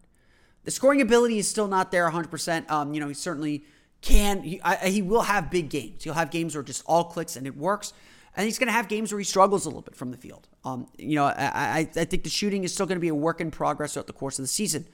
The 0.64 0.72
scoring 0.72 1.02
ability 1.02 1.40
is 1.40 1.50
still 1.50 1.68
not 1.68 1.92
there 1.92 2.10
100%. 2.10 2.70
Um, 2.72 2.94
you 2.94 3.02
know, 3.02 3.10
he 3.10 3.14
certainly 3.14 3.66
can. 4.02 4.44
He, 4.44 4.62
I, 4.62 4.90
he 4.90 5.02
will 5.02 5.22
have 5.22 5.50
big 5.50 5.70
games. 5.70 6.04
He'll 6.04 6.14
have 6.14 6.32
games 6.32 6.56
where 6.56 6.64
just 6.64 6.84
all 6.86 7.06
clicks 7.06 7.36
and 7.36 7.48
it 7.48 7.58
works. 7.58 7.94
And 8.36 8.46
he's 8.46 8.60
going 8.60 8.68
to 8.68 8.74
have 8.74 8.88
games 8.88 9.12
where 9.12 9.20
he 9.20 9.26
struggles 9.26 9.66
a 9.66 9.70
little 9.70 9.82
bit 9.82 9.96
from 9.96 10.12
the 10.12 10.18
field. 10.18 10.48
Um, 10.64 10.88
you 10.98 11.16
know, 11.16 11.26
I, 11.26 11.34
I, 11.36 11.90
I 11.96 12.06
think 12.06 12.24
the 12.24 12.30
shooting 12.30 12.64
is 12.64 12.74
still 12.74 12.86
going 12.86 12.98
to 12.98 13.02
be 13.02 13.10
a 13.10 13.16
work 13.16 13.42
in 13.42 13.52
progress 13.52 13.94
throughout 13.94 14.08
the 14.08 14.14
course 14.14 14.40
of 14.40 14.44
the 14.44 14.50
season. 14.50 14.88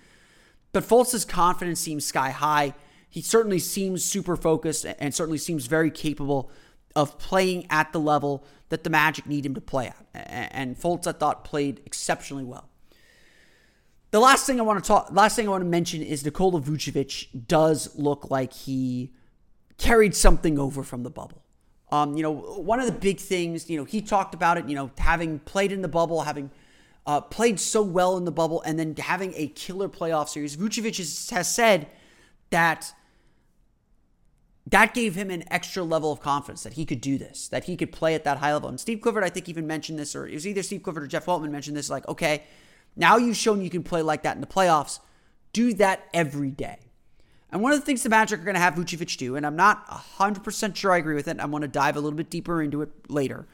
But 0.71 0.83
Fultz's 0.83 1.25
confidence 1.25 1.79
seems 1.79 2.05
sky 2.05 2.31
high. 2.31 2.73
He 3.09 3.21
certainly 3.21 3.59
seems 3.59 4.03
super 4.03 4.35
focused 4.35 4.85
and 4.85 5.13
certainly 5.13 5.37
seems 5.37 5.67
very 5.67 5.91
capable 5.91 6.49
of 6.95 7.17
playing 7.19 7.67
at 7.69 7.91
the 7.91 7.99
level 7.99 8.45
that 8.69 8.83
the 8.83 8.89
Magic 8.89 9.25
need 9.27 9.45
him 9.45 9.53
to 9.53 9.61
play 9.61 9.87
at. 9.87 10.51
And 10.53 10.77
Fultz, 10.77 11.07
I 11.07 11.11
thought, 11.11 11.43
played 11.43 11.81
exceptionally 11.85 12.43
well. 12.43 12.69
The 14.11 14.19
last 14.19 14.45
thing 14.45 14.59
I 14.59 14.63
want 14.63 14.83
to 14.83 14.87
talk, 14.87 15.09
last 15.11 15.35
thing 15.35 15.47
I 15.47 15.51
want 15.51 15.63
to 15.63 15.69
mention 15.69 16.01
is 16.01 16.23
Nikola 16.23 16.61
Vucevic 16.61 17.47
does 17.47 17.95
look 17.95 18.29
like 18.29 18.53
he 18.53 19.11
carried 19.77 20.15
something 20.15 20.57
over 20.57 20.83
from 20.83 21.03
the 21.03 21.09
bubble. 21.09 21.43
Um, 21.91 22.15
you 22.15 22.23
know, 22.23 22.31
one 22.31 22.79
of 22.79 22.85
the 22.85 22.91
big 22.91 23.19
things, 23.19 23.69
you 23.69 23.77
know, 23.77 23.83
he 23.83 24.01
talked 24.01 24.33
about 24.33 24.57
it, 24.57 24.67
you 24.67 24.75
know, 24.75 24.91
having 24.97 25.39
played 25.39 25.71
in 25.71 25.81
the 25.81 25.87
bubble, 25.87 26.21
having 26.21 26.49
uh, 27.05 27.21
played 27.21 27.59
so 27.59 27.81
well 27.81 28.17
in 28.17 28.25
the 28.25 28.31
bubble, 28.31 28.61
and 28.63 28.79
then 28.79 28.95
having 28.95 29.33
a 29.35 29.47
killer 29.47 29.89
playoff 29.89 30.29
series. 30.29 30.55
Vucevic 30.55 30.97
has, 30.97 31.29
has 31.29 31.53
said 31.53 31.87
that 32.49 32.93
that 34.67 34.95
gave 34.95 35.13
him 35.13 35.29
an 35.29 35.43
extra 35.51 35.83
level 35.83 36.11
of 36.11 36.19
confidence 36.21 36.63
that 36.63 36.73
he 36.73 36.85
could 36.85 37.01
do 37.01 37.17
this, 37.17 37.47
that 37.49 37.65
he 37.65 37.77
could 37.77 37.91
play 37.91 38.15
at 38.15 38.23
that 38.23 38.37
high 38.37 38.51
level. 38.51 38.67
And 38.67 38.79
Steve 38.79 38.99
Clifford, 38.99 39.23
I 39.23 39.29
think, 39.29 39.47
even 39.47 39.67
mentioned 39.67 39.99
this, 39.99 40.15
or 40.15 40.27
it 40.27 40.33
was 40.33 40.47
either 40.47 40.63
Steve 40.63 40.81
Clifford 40.81 41.03
or 41.03 41.07
Jeff 41.07 41.27
Weltman 41.27 41.51
mentioned 41.51 41.77
this 41.77 41.89
like, 41.89 42.07
okay, 42.07 42.43
now 42.95 43.17
you've 43.17 43.37
shown 43.37 43.61
you 43.61 43.69
can 43.69 43.83
play 43.83 44.01
like 44.01 44.23
that 44.23 44.35
in 44.35 44.41
the 44.41 44.47
playoffs. 44.47 44.99
Do 45.53 45.73
that 45.75 46.07
every 46.13 46.51
day. 46.51 46.79
And 47.51 47.61
one 47.61 47.71
of 47.71 47.79
the 47.79 47.85
things 47.85 48.03
the 48.03 48.09
Magic 48.09 48.39
are 48.39 48.43
going 48.43 48.55
to 48.55 48.59
have 48.59 48.75
Vucevic 48.75 49.17
do, 49.17 49.35
and 49.35 49.45
I'm 49.45 49.55
not 49.55 49.87
100% 49.87 50.75
sure 50.75 50.91
I 50.91 50.97
agree 50.97 51.15
with 51.15 51.27
it, 51.27 51.37
I'm 51.39 51.51
going 51.51 51.61
to 51.61 51.67
dive 51.67 51.95
a 51.95 52.01
little 52.01 52.17
bit 52.17 52.29
deeper 52.29 52.61
into 52.61 52.81
it 52.81 52.89
later. 53.09 53.47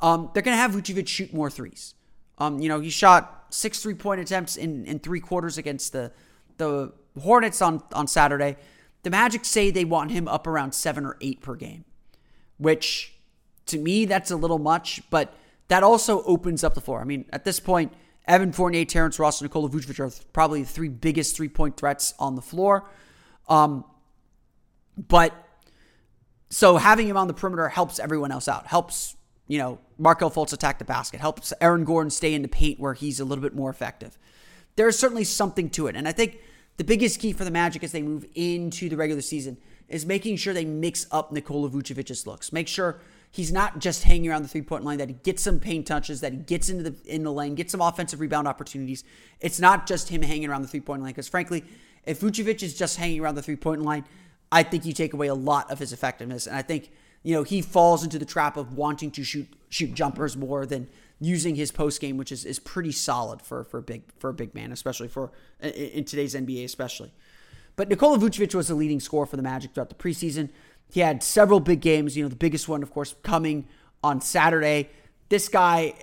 Um, 0.00 0.30
they're 0.32 0.42
going 0.42 0.56
to 0.56 0.60
have 0.60 0.72
Vucevic 0.72 1.08
shoot 1.08 1.32
more 1.32 1.50
threes. 1.50 1.94
Um, 2.38 2.60
you 2.60 2.68
know, 2.68 2.80
he 2.80 2.90
shot 2.90 3.46
six 3.50 3.80
three 3.80 3.94
point 3.94 4.20
attempts 4.20 4.56
in, 4.56 4.84
in 4.84 4.98
three 4.98 5.20
quarters 5.20 5.58
against 5.58 5.92
the, 5.92 6.12
the 6.58 6.92
Hornets 7.20 7.60
on, 7.60 7.82
on 7.92 8.06
Saturday. 8.06 8.56
The 9.02 9.10
Magic 9.10 9.44
say 9.44 9.70
they 9.70 9.84
want 9.84 10.12
him 10.12 10.28
up 10.28 10.46
around 10.46 10.72
seven 10.72 11.04
or 11.04 11.16
eight 11.20 11.40
per 11.40 11.54
game, 11.54 11.84
which 12.58 13.12
to 13.66 13.78
me, 13.78 14.04
that's 14.04 14.30
a 14.30 14.36
little 14.36 14.58
much, 14.58 15.02
but 15.10 15.34
that 15.68 15.82
also 15.82 16.22
opens 16.24 16.62
up 16.64 16.74
the 16.74 16.80
floor. 16.80 17.00
I 17.00 17.04
mean, 17.04 17.24
at 17.32 17.44
this 17.44 17.60
point, 17.60 17.92
Evan 18.26 18.52
Fournier, 18.52 18.84
Terrence 18.84 19.18
Ross, 19.18 19.40
and 19.40 19.50
Nikola 19.50 19.68
Vucevic 19.68 19.98
are 19.98 20.10
probably 20.32 20.62
the 20.62 20.68
three 20.68 20.88
biggest 20.88 21.36
three 21.36 21.48
point 21.48 21.76
threats 21.76 22.14
on 22.18 22.36
the 22.36 22.42
floor. 22.42 22.88
Um, 23.48 23.84
but 24.96 25.34
so 26.50 26.76
having 26.76 27.08
him 27.08 27.16
on 27.16 27.26
the 27.26 27.34
perimeter 27.34 27.68
helps 27.68 27.98
everyone 27.98 28.30
else 28.30 28.46
out, 28.46 28.66
helps, 28.66 29.16
you 29.48 29.58
know, 29.58 29.78
Markelle 29.98 30.30
Fultz 30.30 30.52
attack 30.52 30.78
the 30.78 30.84
basket, 30.84 31.20
helps 31.20 31.52
Aaron 31.60 31.84
Gordon 31.84 32.10
stay 32.10 32.34
in 32.34 32.42
the 32.42 32.48
paint 32.48 32.78
where 32.78 32.94
he's 32.94 33.20
a 33.20 33.24
little 33.24 33.42
bit 33.42 33.54
more 33.54 33.70
effective. 33.70 34.18
There's 34.76 34.98
certainly 34.98 35.24
something 35.24 35.70
to 35.70 35.86
it. 35.86 35.96
And 35.96 36.06
I 36.06 36.12
think 36.12 36.38
the 36.76 36.84
biggest 36.84 37.20
key 37.20 37.32
for 37.32 37.44
the 37.44 37.50
Magic 37.50 37.82
as 37.82 37.92
they 37.92 38.02
move 38.02 38.26
into 38.34 38.88
the 38.88 38.96
regular 38.96 39.22
season 39.22 39.56
is 39.88 40.06
making 40.06 40.36
sure 40.36 40.54
they 40.54 40.64
mix 40.64 41.06
up 41.10 41.32
Nikola 41.32 41.68
Vucevic's 41.68 42.26
looks. 42.26 42.52
Make 42.52 42.68
sure 42.68 43.00
he's 43.32 43.50
not 43.50 43.80
just 43.80 44.04
hanging 44.04 44.30
around 44.30 44.42
the 44.42 44.48
three 44.48 44.62
point 44.62 44.84
line, 44.84 44.98
that 44.98 45.08
he 45.08 45.16
gets 45.24 45.42
some 45.42 45.58
paint 45.58 45.86
touches, 45.86 46.20
that 46.20 46.32
he 46.32 46.38
gets 46.38 46.68
into 46.68 46.88
the 46.88 46.94
in 47.12 47.24
the 47.24 47.32
lane, 47.32 47.56
gets 47.56 47.72
some 47.72 47.80
offensive 47.80 48.20
rebound 48.20 48.46
opportunities. 48.46 49.02
It's 49.40 49.58
not 49.58 49.86
just 49.86 50.10
him 50.10 50.22
hanging 50.22 50.48
around 50.48 50.62
the 50.62 50.68
three 50.68 50.80
point 50.80 51.02
line. 51.02 51.10
Because 51.10 51.28
frankly, 51.28 51.64
if 52.04 52.20
Vucevic 52.20 52.62
is 52.62 52.76
just 52.76 52.98
hanging 52.98 53.20
around 53.20 53.34
the 53.34 53.42
three 53.42 53.56
point 53.56 53.82
line, 53.82 54.04
I 54.52 54.62
think 54.62 54.84
you 54.84 54.92
take 54.92 55.14
away 55.14 55.26
a 55.26 55.34
lot 55.34 55.70
of 55.70 55.78
his 55.78 55.92
effectiveness. 55.92 56.46
And 56.46 56.54
I 56.54 56.62
think 56.62 56.90
you 57.24 57.34
know 57.34 57.42
he 57.42 57.62
falls 57.62 58.04
into 58.04 58.18
the 58.18 58.26
trap 58.26 58.56
of 58.56 58.76
wanting 58.76 59.10
to 59.12 59.24
shoot 59.24 59.48
shoot 59.70 59.94
jumpers 59.94 60.36
more 60.36 60.66
than 60.66 60.88
using 61.18 61.54
his 61.54 61.70
post 61.70 62.00
game, 62.00 62.16
which 62.16 62.32
is, 62.32 62.44
is 62.44 62.58
pretty 62.58 62.90
solid 62.92 63.40
for, 63.40 63.64
for 63.64 63.78
a 63.78 63.82
big 63.82 64.02
for 64.18 64.28
a 64.28 64.34
big 64.34 64.54
man, 64.54 64.72
especially 64.72 65.08
for 65.08 65.32
in 65.60 66.04
today's 66.04 66.34
NBA, 66.34 66.64
especially. 66.64 67.12
But 67.76 67.88
Nikola 67.88 68.18
Vucevic 68.18 68.54
was 68.54 68.68
the 68.68 68.74
leading 68.74 69.00
scorer 69.00 69.24
for 69.24 69.36
the 69.36 69.42
Magic 69.42 69.72
throughout 69.72 69.88
the 69.88 69.94
preseason. 69.94 70.50
He 70.92 71.00
had 71.00 71.22
several 71.22 71.58
big 71.58 71.80
games. 71.80 72.18
You 72.18 72.24
know, 72.24 72.28
the 72.28 72.36
biggest 72.36 72.68
one, 72.68 72.82
of 72.82 72.90
course, 72.90 73.14
coming 73.22 73.66
on 74.04 74.20
Saturday. 74.20 74.90
This 75.30 75.48
guy, 75.48 75.94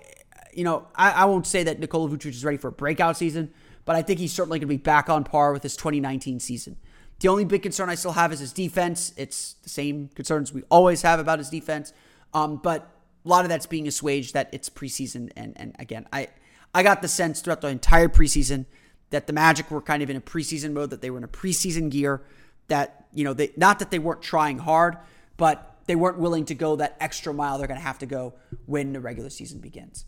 you 0.52 0.64
know, 0.64 0.88
I, 0.96 1.12
I 1.12 1.26
won't 1.26 1.46
say 1.46 1.62
that 1.62 1.80
Nikola 1.80 2.10
Vucevic 2.10 2.30
is 2.30 2.44
ready 2.44 2.58
for 2.58 2.70
a 2.70 2.72
breakout 2.72 3.16
season, 3.16 3.54
but 3.86 3.96
I 3.96 4.02
think 4.02 4.20
he's 4.20 4.34
certainly 4.34 4.58
going 4.58 4.68
to 4.68 4.74
be 4.74 4.78
back 4.78 5.08
on 5.08 5.24
par 5.24 5.54
with 5.54 5.62
his 5.62 5.78
2019 5.78 6.40
season. 6.40 6.76
The 7.20 7.28
only 7.28 7.46
big 7.46 7.62
concern 7.62 7.88
I 7.88 7.94
still 7.94 8.14
have 8.14 8.34
is 8.34 8.40
his 8.40 8.52
defense. 8.52 9.14
It's 9.16 9.58
the 9.62 9.70
same 9.70 10.10
concerns 10.16 10.52
we 10.52 10.64
always 10.72 11.04
have 11.04 11.20
about 11.20 11.38
his 11.38 11.52
defense. 11.52 11.94
Um, 12.34 12.58
but 12.58 12.90
a 13.24 13.30
lot 13.30 13.46
of 13.46 13.50
that's 13.50 13.68
being 13.68 13.88
assuaged 13.88 14.34
that 14.34 14.50
it's 14.52 14.72
preseason. 14.72 15.30
And, 15.38 15.54
and 15.56 15.76
again, 15.78 16.08
I, 16.12 16.30
I 16.74 16.82
got 16.82 17.04
the 17.04 17.08
sense 17.08 17.42
throughout 17.42 17.62
the 17.62 17.68
entire 17.68 18.10
preseason 18.10 18.66
that 19.12 19.28
the 19.28 19.34
Magic 19.34 19.70
were 19.70 19.82
kind 19.84 20.02
of 20.02 20.10
in 20.10 20.16
a 20.16 20.22
preseason 20.22 20.74
mode, 20.74 20.90
that 20.90 21.02
they 21.02 21.12
were 21.12 21.20
in 21.20 21.24
a 21.24 21.28
preseason 21.28 21.92
gear, 21.92 22.24
that, 22.70 23.06
you 23.14 23.24
know, 23.24 23.34
they, 23.34 23.52
not 23.58 23.80
that 23.80 23.92
they 23.92 24.00
weren't 24.00 24.22
trying 24.22 24.58
hard, 24.58 24.98
but 25.38 25.78
they 25.86 25.96
weren't 25.96 26.20
willing 26.20 26.46
to 26.46 26.56
go 26.56 26.76
that 26.76 26.96
extra 27.00 27.34
mile 27.34 27.58
they're 27.58 27.68
going 27.68 27.80
to 27.80 27.86
have 27.86 28.00
to 28.00 28.06
go 28.06 28.34
when 28.66 28.94
the 28.94 29.00
regular 29.00 29.30
season 29.30 29.60
begins. 29.60 30.06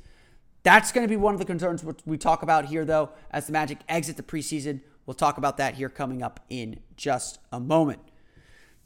That's 0.64 0.92
going 0.92 1.06
to 1.06 1.10
be 1.10 1.18
one 1.18 1.34
of 1.34 1.40
the 1.40 1.46
concerns 1.46 1.84
we 2.06 2.18
talk 2.18 2.44
about 2.44 2.66
here, 2.66 2.86
though, 2.86 3.10
as 3.32 3.48
the 3.48 3.52
Magic 3.52 3.80
exit 3.90 4.16
the 4.16 4.24
preseason. 4.24 4.82
We'll 5.06 5.16
talk 5.16 5.38
about 5.38 5.58
that 5.58 5.76
here 5.76 5.90
coming 5.90 6.22
up 6.22 6.40
in 6.50 6.80
just 6.96 7.40
a 7.52 7.60
moment. 7.60 8.00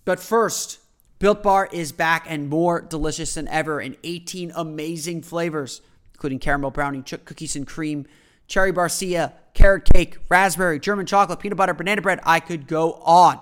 But 0.06 0.20
first, 0.20 0.80
Built 1.20 1.44
Bar 1.44 1.70
is 1.72 1.92
back 1.92 2.26
and 2.30 2.48
more 2.48 2.80
delicious 2.82 3.34
than 3.34 3.48
ever 3.48 3.82
in 3.82 3.98
18 4.04 4.54
amazing 4.56 5.24
flavors, 5.24 5.82
including 6.14 6.40
caramel 6.40 6.72
brownie, 6.72 7.02
cookies 7.02 7.56
and 7.56 7.68
cream, 7.68 8.06
cherry 8.48 8.72
barcia, 8.72 9.34
carrot 9.54 9.90
cake, 9.94 10.18
raspberry, 10.30 10.80
German 10.80 11.06
chocolate, 11.06 11.40
peanut 11.40 11.58
butter, 11.58 11.74
banana 11.74 12.02
bread. 12.02 12.20
I 12.24 12.40
could 12.40 12.68
go 12.68 12.94
on. 12.94 13.42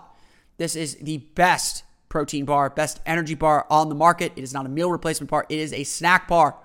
This 0.57 0.75
is 0.75 0.95
the 0.95 1.17
best 1.17 1.83
protein 2.09 2.45
bar, 2.45 2.69
best 2.69 2.99
energy 3.05 3.33
bar 3.33 3.65
on 3.69 3.89
the 3.89 3.95
market. 3.95 4.33
It 4.35 4.43
is 4.43 4.53
not 4.53 4.65
a 4.65 4.69
meal 4.69 4.91
replacement 4.91 5.29
bar, 5.29 5.45
it 5.49 5.57
is 5.57 5.73
a 5.73 5.83
snack 5.83 6.27
bar, 6.27 6.57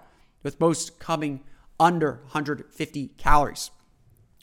with 0.43 0.61
most 0.61 0.99
coming 0.99 1.41
under 1.81 2.21
150 2.25 3.09
calories. 3.17 3.71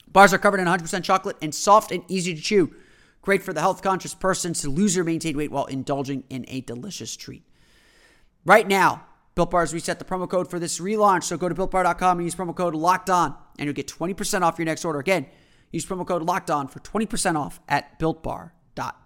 Bars 0.08 0.32
are 0.32 0.38
covered 0.38 0.60
in 0.60 0.66
100% 0.66 1.04
chocolate 1.04 1.36
and 1.42 1.54
soft 1.54 1.92
and 1.92 2.02
easy 2.08 2.34
to 2.34 2.40
chew. 2.40 2.74
Great 3.22 3.42
for 3.42 3.52
the 3.52 3.60
health 3.60 3.82
conscious 3.82 4.14
person 4.14 4.52
to 4.54 4.70
lose 4.70 4.96
or 4.96 5.04
maintain 5.04 5.36
weight 5.36 5.50
while 5.50 5.66
indulging 5.66 6.24
in 6.30 6.44
a 6.48 6.60
delicious 6.62 7.16
treat. 7.16 7.42
Right 8.44 8.66
now, 8.66 9.04
Built 9.34 9.50
Bars 9.50 9.74
reset 9.74 9.98
the 9.98 10.04
promo 10.04 10.28
code 10.28 10.48
for 10.48 10.58
this 10.58 10.80
relaunch. 10.80 11.24
So 11.24 11.36
go 11.36 11.48
to 11.48 11.54
builtbar.com 11.54 12.18
and 12.18 12.26
use 12.26 12.34
promo 12.34 12.56
code 12.56 12.74
locked 12.74 13.10
on, 13.10 13.34
and 13.58 13.66
you'll 13.66 13.74
get 13.74 13.88
20% 13.88 14.42
off 14.42 14.58
your 14.58 14.64
next 14.64 14.84
order. 14.84 14.98
Again, 14.98 15.26
use 15.70 15.84
promo 15.84 16.06
code 16.06 16.22
locked 16.22 16.50
on 16.50 16.68
for 16.68 16.80
20% 16.80 17.36
off 17.36 17.60
at 17.68 17.98
builtbar.com. 17.98 19.05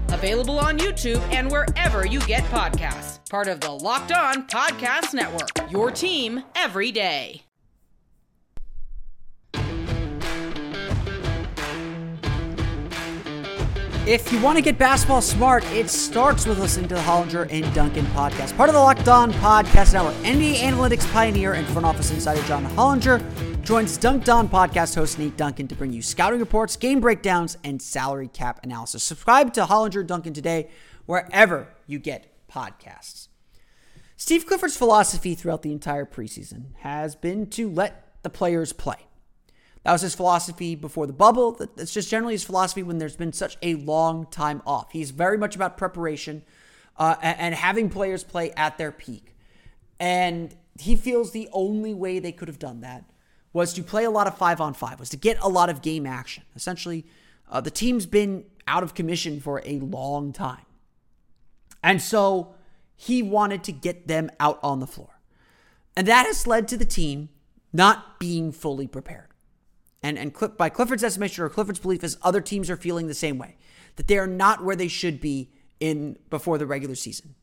available 0.13 0.59
on 0.59 0.77
YouTube 0.77 1.21
and 1.33 1.49
wherever 1.49 2.05
you 2.05 2.19
get 2.21 2.43
podcasts. 2.45 3.19
Part 3.29 3.47
of 3.47 3.59
the 3.59 3.71
Locked 3.71 4.11
On 4.11 4.47
Podcast 4.47 5.13
Network, 5.13 5.71
your 5.71 5.91
team 5.91 6.43
every 6.55 6.91
day. 6.91 7.43
If 14.07 14.33
you 14.33 14.41
want 14.41 14.57
to 14.57 14.63
get 14.63 14.79
basketball 14.79 15.21
smart, 15.21 15.63
it 15.71 15.87
starts 15.87 16.47
with 16.47 16.57
listening 16.57 16.89
to 16.89 16.95
the 16.95 17.01
Hollinger 17.01 17.47
and 17.51 17.71
Duncan 17.73 18.03
podcast, 18.07 18.57
part 18.57 18.67
of 18.67 18.73
the 18.73 18.81
Locked 18.81 19.07
On 19.07 19.31
Podcast 19.33 19.93
Network. 19.93 20.15
NBA 20.23 20.55
analytics 20.55 21.09
pioneer 21.13 21.53
and 21.53 21.67
front 21.67 21.85
office 21.85 22.09
insider 22.09 22.41
John 22.47 22.65
Hollinger 22.65 23.21
joins 23.63 23.95
Dunc'd 23.97 24.29
On 24.29 24.49
podcast 24.49 24.95
host 24.95 25.19
Nate 25.19 25.37
Duncan 25.37 25.67
to 25.67 25.75
bring 25.75 25.93
you 25.93 26.01
scouting 26.01 26.39
reports, 26.39 26.75
game 26.75 26.99
breakdowns, 26.99 27.57
and 27.63 27.81
salary 27.81 28.27
cap 28.27 28.59
analysis. 28.63 29.03
Subscribe 29.03 29.53
to 29.53 29.65
Hollinger 29.65 30.05
Duncan 30.05 30.33
today, 30.33 30.69
wherever 31.05 31.67
you 31.85 31.99
get 31.99 32.27
podcasts. 32.49 33.27
Steve 34.17 34.45
Clifford's 34.45 34.75
philosophy 34.75 35.35
throughout 35.35 35.61
the 35.61 35.71
entire 35.71 36.05
preseason 36.05 36.75
has 36.79 37.15
been 37.15 37.47
to 37.51 37.69
let 37.69 38.07
the 38.23 38.29
players 38.29 38.73
play. 38.73 39.07
That 39.83 39.91
was 39.91 40.01
his 40.01 40.15
philosophy 40.15 40.75
before 40.75 41.05
the 41.05 41.13
bubble. 41.13 41.51
That's 41.75 41.93
just 41.93 42.09
generally 42.09 42.33
his 42.33 42.43
philosophy 42.43 42.83
when 42.83 42.97
there's 42.97 43.15
been 43.15 43.33
such 43.33 43.57
a 43.61 43.75
long 43.75 44.27
time 44.27 44.61
off. 44.65 44.91
He's 44.91 45.11
very 45.11 45.37
much 45.37 45.55
about 45.55 45.77
preparation 45.77 46.43
uh, 46.97 47.15
and 47.21 47.55
having 47.55 47.89
players 47.89 48.23
play 48.23 48.51
at 48.51 48.77
their 48.77 48.91
peak. 48.91 49.35
And 49.99 50.55
he 50.79 50.95
feels 50.95 51.31
the 51.31 51.47
only 51.51 51.93
way 51.93 52.19
they 52.19 52.31
could 52.31 52.47
have 52.47 52.59
done 52.59 52.81
that 52.81 53.05
was 53.53 53.73
to 53.73 53.83
play 53.83 54.03
a 54.03 54.11
lot 54.11 54.27
of 54.27 54.37
five 54.37 54.61
on 54.61 54.73
five, 54.73 54.99
was 54.99 55.09
to 55.09 55.17
get 55.17 55.37
a 55.41 55.49
lot 55.49 55.69
of 55.69 55.81
game 55.81 56.05
action. 56.05 56.43
Essentially, 56.55 57.05
uh, 57.49 57.61
the 57.61 57.71
team's 57.71 58.05
been 58.05 58.45
out 58.67 58.83
of 58.83 58.93
commission 58.93 59.39
for 59.39 59.61
a 59.65 59.79
long 59.79 60.31
time. 60.31 60.65
And 61.83 62.01
so 62.01 62.55
he 62.95 63.23
wanted 63.23 63.63
to 63.65 63.71
get 63.71 64.07
them 64.07 64.29
out 64.39 64.59
on 64.63 64.79
the 64.79 64.87
floor. 64.87 65.19
And 65.97 66.07
that 66.07 66.25
has 66.25 66.47
led 66.47 66.67
to 66.69 66.77
the 66.77 66.85
team 66.85 67.29
not 67.73 68.19
being 68.19 68.51
fully 68.51 68.87
prepared. 68.87 69.27
And, 70.03 70.17
and 70.17 70.33
by 70.57 70.69
Clifford's 70.69 71.03
estimation 71.03 71.43
or 71.43 71.49
Clifford's 71.49 71.79
belief 71.79 72.03
is 72.03 72.17
other 72.21 72.41
teams 72.41 72.69
are 72.69 72.77
feeling 72.77 73.07
the 73.07 73.13
same 73.13 73.37
way, 73.37 73.57
that 73.97 74.07
they 74.07 74.17
are 74.17 74.27
not 74.27 74.63
where 74.63 74.75
they 74.75 74.87
should 74.87 75.19
be 75.19 75.51
in 75.79 76.17
before 76.29 76.57
the 76.57 76.65
regular 76.65 76.95
season. 76.95 77.35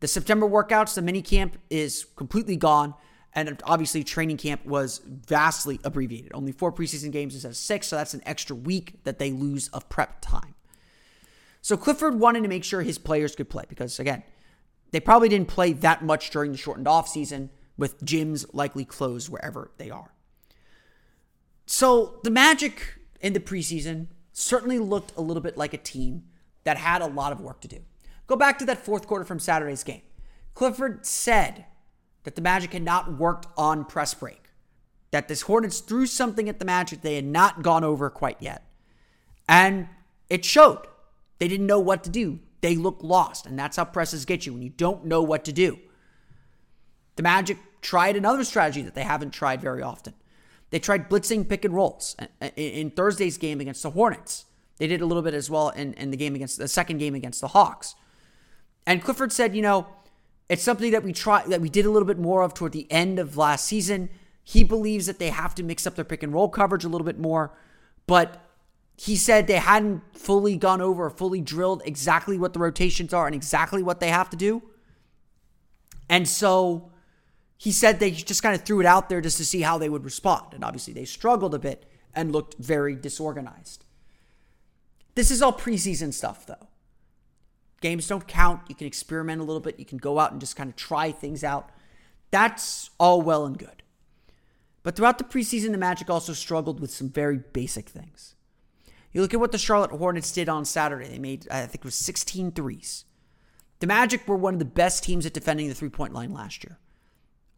The 0.00 0.08
September 0.08 0.48
workouts, 0.48 0.94
the 0.94 1.02
mini 1.02 1.22
camp 1.22 1.58
is 1.68 2.06
completely 2.16 2.56
gone. 2.56 2.94
And 3.32 3.60
obviously, 3.64 4.02
training 4.02 4.38
camp 4.38 4.64
was 4.66 5.00
vastly 5.06 5.78
abbreviated. 5.84 6.32
Only 6.34 6.52
four 6.52 6.72
preseason 6.72 7.12
games 7.12 7.34
instead 7.34 7.50
of 7.50 7.56
six, 7.56 7.86
so 7.86 7.96
that's 7.96 8.14
an 8.14 8.22
extra 8.26 8.56
week 8.56 9.04
that 9.04 9.18
they 9.18 9.30
lose 9.30 9.68
of 9.68 9.88
prep 9.88 10.20
time. 10.20 10.54
So 11.62 11.76
Clifford 11.76 12.18
wanted 12.18 12.42
to 12.42 12.48
make 12.48 12.64
sure 12.64 12.82
his 12.82 12.98
players 12.98 13.36
could 13.36 13.48
play 13.48 13.64
because, 13.68 14.00
again, 14.00 14.24
they 14.90 15.00
probably 15.00 15.28
didn't 15.28 15.48
play 15.48 15.72
that 15.74 16.04
much 16.04 16.30
during 16.30 16.52
the 16.52 16.58
shortened 16.58 16.86
offseason 16.86 17.50
with 17.76 18.04
gyms 18.04 18.46
likely 18.52 18.84
closed 18.84 19.28
wherever 19.28 19.70
they 19.78 19.90
are. 19.90 20.12
So 21.66 22.18
the 22.24 22.30
Magic 22.30 22.98
in 23.20 23.32
the 23.32 23.40
preseason 23.40 24.08
certainly 24.32 24.78
looked 24.78 25.16
a 25.16 25.20
little 25.20 25.42
bit 25.42 25.56
like 25.56 25.72
a 25.72 25.78
team 25.78 26.24
that 26.64 26.76
had 26.76 27.00
a 27.00 27.06
lot 27.06 27.32
of 27.32 27.40
work 27.40 27.60
to 27.60 27.68
do. 27.68 27.78
Go 28.26 28.36
back 28.36 28.58
to 28.58 28.64
that 28.66 28.84
fourth 28.84 29.06
quarter 29.06 29.24
from 29.24 29.38
Saturday's 29.38 29.84
game. 29.84 30.02
Clifford 30.54 31.06
said 31.06 31.66
that 32.24 32.34
the 32.34 32.42
Magic 32.42 32.72
had 32.72 32.82
not 32.82 33.18
worked 33.18 33.46
on 33.56 33.84
press 33.84 34.14
break, 34.14 34.42
that 35.10 35.28
this 35.28 35.42
Hornets 35.42 35.80
threw 35.80 36.06
something 36.06 36.48
at 36.48 36.58
the 36.58 36.64
Magic 36.64 37.00
they 37.00 37.16
had 37.16 37.24
not 37.24 37.62
gone 37.62 37.84
over 37.84 38.10
quite 38.10 38.36
yet. 38.40 38.64
And 39.48 39.88
it 40.28 40.44
showed. 40.44 40.86
They 41.38 41.48
didn't 41.48 41.66
know 41.66 41.80
what 41.80 42.04
to 42.04 42.10
do. 42.10 42.40
They 42.60 42.76
looked 42.76 43.02
lost. 43.02 43.46
And 43.46 43.58
that's 43.58 43.76
how 43.76 43.84
presses 43.84 44.24
get 44.24 44.46
you 44.46 44.52
when 44.52 44.62
you 44.62 44.70
don't 44.70 45.04
know 45.06 45.22
what 45.22 45.44
to 45.46 45.52
do. 45.52 45.78
The 47.16 47.22
Magic 47.22 47.58
tried 47.82 48.16
another 48.16 48.44
strategy 48.44 48.82
that 48.82 48.94
they 48.94 49.02
haven't 49.02 49.32
tried 49.32 49.60
very 49.60 49.82
often. 49.82 50.14
They 50.70 50.78
tried 50.78 51.10
blitzing 51.10 51.48
pick 51.48 51.64
and 51.64 51.74
rolls 51.74 52.16
in 52.56 52.90
Thursday's 52.90 53.38
game 53.38 53.60
against 53.60 53.82
the 53.82 53.90
Hornets. 53.90 54.44
They 54.78 54.86
did 54.86 55.00
a 55.00 55.06
little 55.06 55.22
bit 55.22 55.34
as 55.34 55.50
well 55.50 55.70
in, 55.70 55.94
in 55.94 56.10
the 56.10 56.16
game 56.16 56.34
against 56.34 56.58
the 56.58 56.68
second 56.68 56.98
game 56.98 57.14
against 57.14 57.40
the 57.40 57.48
Hawks. 57.48 57.94
And 58.86 59.02
Clifford 59.02 59.32
said, 59.32 59.54
you 59.54 59.62
know, 59.62 59.86
it's 60.50 60.64
something 60.64 60.90
that 60.90 61.04
we 61.04 61.12
try 61.12 61.44
that 61.46 61.60
we 61.60 61.68
did 61.68 61.86
a 61.86 61.90
little 61.90 62.06
bit 62.06 62.18
more 62.18 62.42
of 62.42 62.54
toward 62.54 62.72
the 62.72 62.90
end 62.90 63.20
of 63.20 63.36
last 63.36 63.66
season. 63.66 64.10
He 64.42 64.64
believes 64.64 65.06
that 65.06 65.20
they 65.20 65.30
have 65.30 65.54
to 65.54 65.62
mix 65.62 65.86
up 65.86 65.94
their 65.94 66.04
pick 66.04 66.24
and 66.24 66.32
roll 66.34 66.48
coverage 66.48 66.84
a 66.84 66.88
little 66.88 67.04
bit 67.04 67.20
more, 67.20 67.56
but 68.08 68.44
he 68.96 69.14
said 69.14 69.46
they 69.46 69.54
hadn't 69.54 70.02
fully 70.12 70.56
gone 70.56 70.80
over 70.80 71.04
or 71.04 71.10
fully 71.10 71.40
drilled 71.40 71.82
exactly 71.84 72.36
what 72.36 72.52
the 72.52 72.58
rotations 72.58 73.14
are 73.14 73.26
and 73.26 73.34
exactly 73.34 73.80
what 73.80 74.00
they 74.00 74.08
have 74.08 74.28
to 74.30 74.36
do. 74.36 74.60
And 76.08 76.28
so 76.28 76.90
he 77.56 77.70
said 77.70 78.00
they 78.00 78.10
just 78.10 78.42
kind 78.42 78.56
of 78.56 78.62
threw 78.62 78.80
it 78.80 78.86
out 78.86 79.08
there 79.08 79.20
just 79.20 79.36
to 79.36 79.44
see 79.44 79.60
how 79.60 79.78
they 79.78 79.88
would 79.88 80.02
respond. 80.04 80.52
And 80.52 80.64
obviously, 80.64 80.92
they 80.92 81.04
struggled 81.04 81.54
a 81.54 81.60
bit 81.60 81.86
and 82.12 82.32
looked 82.32 82.56
very 82.58 82.96
disorganized. 82.96 83.84
This 85.14 85.30
is 85.30 85.42
all 85.42 85.52
preseason 85.52 86.12
stuff, 86.12 86.44
though. 86.44 86.69
Games 87.80 88.06
don't 88.06 88.26
count. 88.26 88.62
You 88.68 88.74
can 88.74 88.86
experiment 88.86 89.40
a 89.40 89.44
little 89.44 89.60
bit. 89.60 89.78
You 89.78 89.86
can 89.86 89.98
go 89.98 90.18
out 90.18 90.32
and 90.32 90.40
just 90.40 90.56
kind 90.56 90.68
of 90.68 90.76
try 90.76 91.12
things 91.12 91.42
out. 91.42 91.70
That's 92.30 92.90
all 92.98 93.22
well 93.22 93.46
and 93.46 93.58
good. 93.58 93.82
But 94.82 94.96
throughout 94.96 95.18
the 95.18 95.24
preseason, 95.24 95.72
the 95.72 95.78
Magic 95.78 96.08
also 96.08 96.32
struggled 96.32 96.80
with 96.80 96.90
some 96.90 97.08
very 97.08 97.38
basic 97.38 97.88
things. 97.88 98.34
You 99.12 99.22
look 99.22 99.34
at 99.34 99.40
what 99.40 99.52
the 99.52 99.58
Charlotte 99.58 99.90
Hornets 99.90 100.32
did 100.32 100.48
on 100.48 100.64
Saturday. 100.64 101.08
They 101.08 101.18
made, 101.18 101.48
I 101.50 101.60
think 101.62 101.76
it 101.76 101.84
was 101.84 101.96
16 101.96 102.52
threes. 102.52 103.04
The 103.80 103.86
Magic 103.86 104.28
were 104.28 104.36
one 104.36 104.54
of 104.54 104.58
the 104.58 104.64
best 104.64 105.02
teams 105.02 105.26
at 105.26 105.32
defending 105.32 105.68
the 105.68 105.74
three 105.74 105.88
point 105.88 106.12
line 106.12 106.32
last 106.32 106.62
year. 106.64 106.78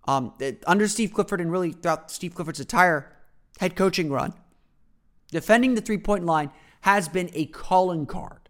Um, 0.05 0.35
under 0.67 0.89
Steve 0.89 1.13
Clifford 1.13 1.41
and 1.41 1.53
really 1.53 1.73
throughout 1.73 2.11
Steve 2.11 2.35
Clifford's 2.35 2.61
entire 2.61 3.13
head 3.61 3.77
coaching 3.77 4.11
run, 4.11 4.35
defending 5.31 5.75
the 5.75 5.81
three 5.81 5.99
point 5.99 6.25
line 6.25 6.51
has 6.83 7.09
been 7.09 7.31
a 7.35 7.47
calling 7.47 8.07
card 8.07 8.49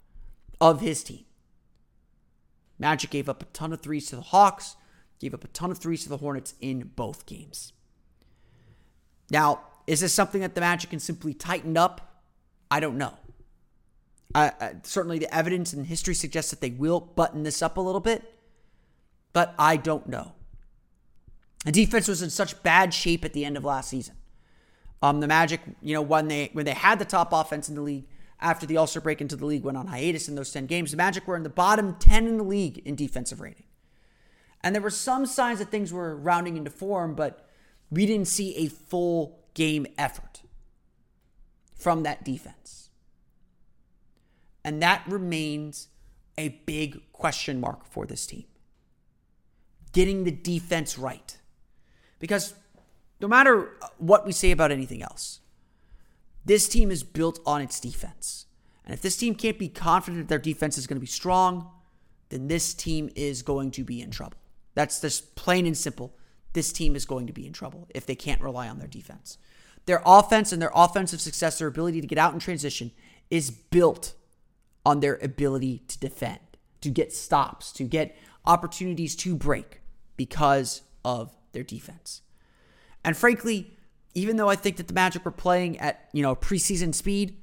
of 0.61 0.81
his 0.81 1.03
team. 1.03 1.25
Magic 2.83 3.11
gave 3.11 3.29
up 3.29 3.41
a 3.41 3.47
ton 3.47 3.73
of 3.73 3.81
threes 3.81 4.09
to 4.09 4.17
the 4.17 4.23
Hawks, 4.23 4.75
gave 5.21 5.33
up 5.33 5.45
a 5.45 5.49
ton 5.49 5.71
of 5.71 5.79
threes 5.79 6.03
to 6.03 6.09
the 6.09 6.17
Hornets 6.17 6.55
in 6.61 6.91
both 6.97 7.27
games. 7.27 7.73
Now, 9.31 9.61
is 9.87 10.01
this 10.01 10.13
something 10.13 10.41
that 10.41 10.57
the 10.57 10.61
Magic 10.61 10.91
can 10.91 10.99
simply 10.99 11.33
tighten 11.33 11.77
up? 11.77 12.25
I 12.73 12.81
don't 12.81 12.99
know. 12.99 13.15
Uh, 14.35 14.51
uh, 14.61 14.71
certainly, 14.83 15.21
the 15.21 15.33
evidence 15.33 15.73
and 15.73 15.87
history 15.87 16.15
suggests 16.15 16.51
that 16.51 16.61
they 16.61 16.71
will 16.71 16.99
button 16.99 17.45
this 17.45 17.63
up 17.63 17.77
a 17.77 17.81
little 17.81 18.01
bit, 18.01 18.35
but 19.33 19.55
I 19.61 19.77
don't 19.77 20.09
know. 20.09 20.33
The 21.65 21.71
defense 21.71 22.09
was 22.09 22.21
in 22.21 22.31
such 22.31 22.61
bad 22.65 22.93
shape 22.93 23.25
at 23.25 23.33
the 23.33 23.45
end 23.45 23.57
of 23.57 23.65
last 23.65 23.91
season. 23.91 24.17
Um, 25.03 25.21
the 25.21 25.29
Magic, 25.29 25.61
you 25.81 25.95
know, 25.95 26.03
when 26.03 26.27
they 26.27 26.51
when 26.53 26.65
they 26.65 26.73
had 26.75 26.99
the 26.99 27.05
top 27.05 27.33
offense 27.33 27.69
in 27.69 27.77
the 27.77 27.81
league 27.81 28.07
after 28.43 28.67
the 28.67 28.77
All-Star 28.77 29.01
break 29.01 29.21
into 29.21 29.37
the 29.37 29.47
league 29.47 29.65
went 29.65 29.79
on 29.79 29.87
hiatus 29.87 30.29
in 30.29 30.35
those 30.35 30.53
10 30.53 30.67
games, 30.67 30.91
the 30.91 30.97
Magic 30.97 31.27
were 31.27 31.37
in 31.37 31.45
the 31.45 31.49
bottom 31.49 31.95
10 31.99 32.27
in 32.27 32.37
the 32.37 32.45
league 32.45 32.79
in 32.85 32.95
defensive 32.95 33.41
rating. 33.41 33.65
And 34.63 34.75
there 34.75 34.83
were 34.83 34.91
some 34.91 35.25
signs 35.27 35.61
that 35.61 35.71
things 35.71 35.93
were 35.93 36.17
rounding 36.17 36.57
into 36.57 36.71
form, 36.71 37.15
but 37.15 37.49
we 37.91 38.05
didn't 38.05 38.29
see 38.29 38.57
a 38.57 38.69
full 38.69 39.41
game 39.55 39.87
effort 39.97 40.43
from 41.75 42.03
that 42.03 42.25
defense. 42.25 42.91
And 44.65 44.83
that 44.83 45.03
remains 45.09 45.89
a 46.39 46.49
big 46.67 47.01
question 47.13 47.61
mark 47.61 47.85
for 47.85 48.07
this 48.07 48.27
team. 48.27 48.45
Getting 49.93 50.25
the 50.25 50.31
defense 50.31 50.99
right. 50.99 51.37
Because 52.19 52.55
no 53.21 53.29
matter 53.29 53.73
what 53.99 54.25
we 54.25 54.33
say 54.33 54.51
about 54.51 54.71
anything 54.71 55.03
else, 55.03 55.41
this 56.45 56.69
team 56.69 56.91
is 56.91 57.03
built 57.03 57.41
on 57.47 57.61
its 57.61 57.81
defense. 57.81 58.47
And 58.85 58.95
if 58.95 59.03
this 59.03 59.17
team 59.17 59.35
can't 59.35 59.59
be 59.59 59.69
confident 59.69 60.23
that 60.23 60.29
their 60.29 60.39
defense 60.39 60.77
is 60.77 60.87
going 60.87 60.97
to 60.97 61.01
be 61.01 61.07
strong, 61.07 61.71
then 62.31 62.49
this 62.49 62.75
team 62.75 63.11
is 63.15 63.43
going 63.43 63.71
to 63.73 63.85
be 63.85 64.01
in 64.01 64.11
trouble. 64.11 64.39
That's 64.75 65.01
just 65.01 65.37
plain 65.37 65.67
and 65.67 65.77
simple. 65.77 66.17
This 66.53 66.73
team 66.73 66.97
is 66.97 67.05
going 67.05 67.27
to 67.27 67.33
be 67.33 67.47
in 67.47 67.53
trouble 67.53 67.87
if 67.95 68.07
they 68.07 68.15
can't 68.15 68.41
rely 68.41 68.69
on 68.69 68.79
their 68.79 68.89
defense. 68.89 69.39
Their 69.87 70.03
offense 70.05 70.53
and 70.53 70.61
their 70.61 70.73
offensive 70.75 71.21
success, 71.21 71.59
their 71.59 71.69
ability 71.69 72.01
to 72.01 72.07
get 72.07 72.19
out 72.19 72.35
in 72.35 72.41
transition, 72.41 72.93
is 73.31 73.51
built 73.51 74.15
on 74.85 75.01
their 75.01 75.17
ability 75.17 75.83
to 75.89 75.99
defend, 75.99 76.41
to 76.81 76.91
get 76.91 77.13
stops, 77.13 77.73
to 77.73 77.85
get 77.85 78.17
opportunities 78.45 79.15
to 79.17 79.37
break 79.37 79.81
because 80.17 80.83
of 81.05 81.37
their 81.53 81.63
defense. 81.63 82.23
And 83.05 83.17
frankly, 83.17 83.77
even 84.15 84.37
though 84.37 84.49
I 84.49 84.57
think 84.57 84.77
that 84.77 84.89
the 84.89 84.95
Magic 84.95 85.25
were 85.25 85.31
playing 85.31 85.79
at, 85.79 86.09
you 86.13 86.23
know, 86.23 86.35
preseason 86.35 86.95
speed, 86.95 87.37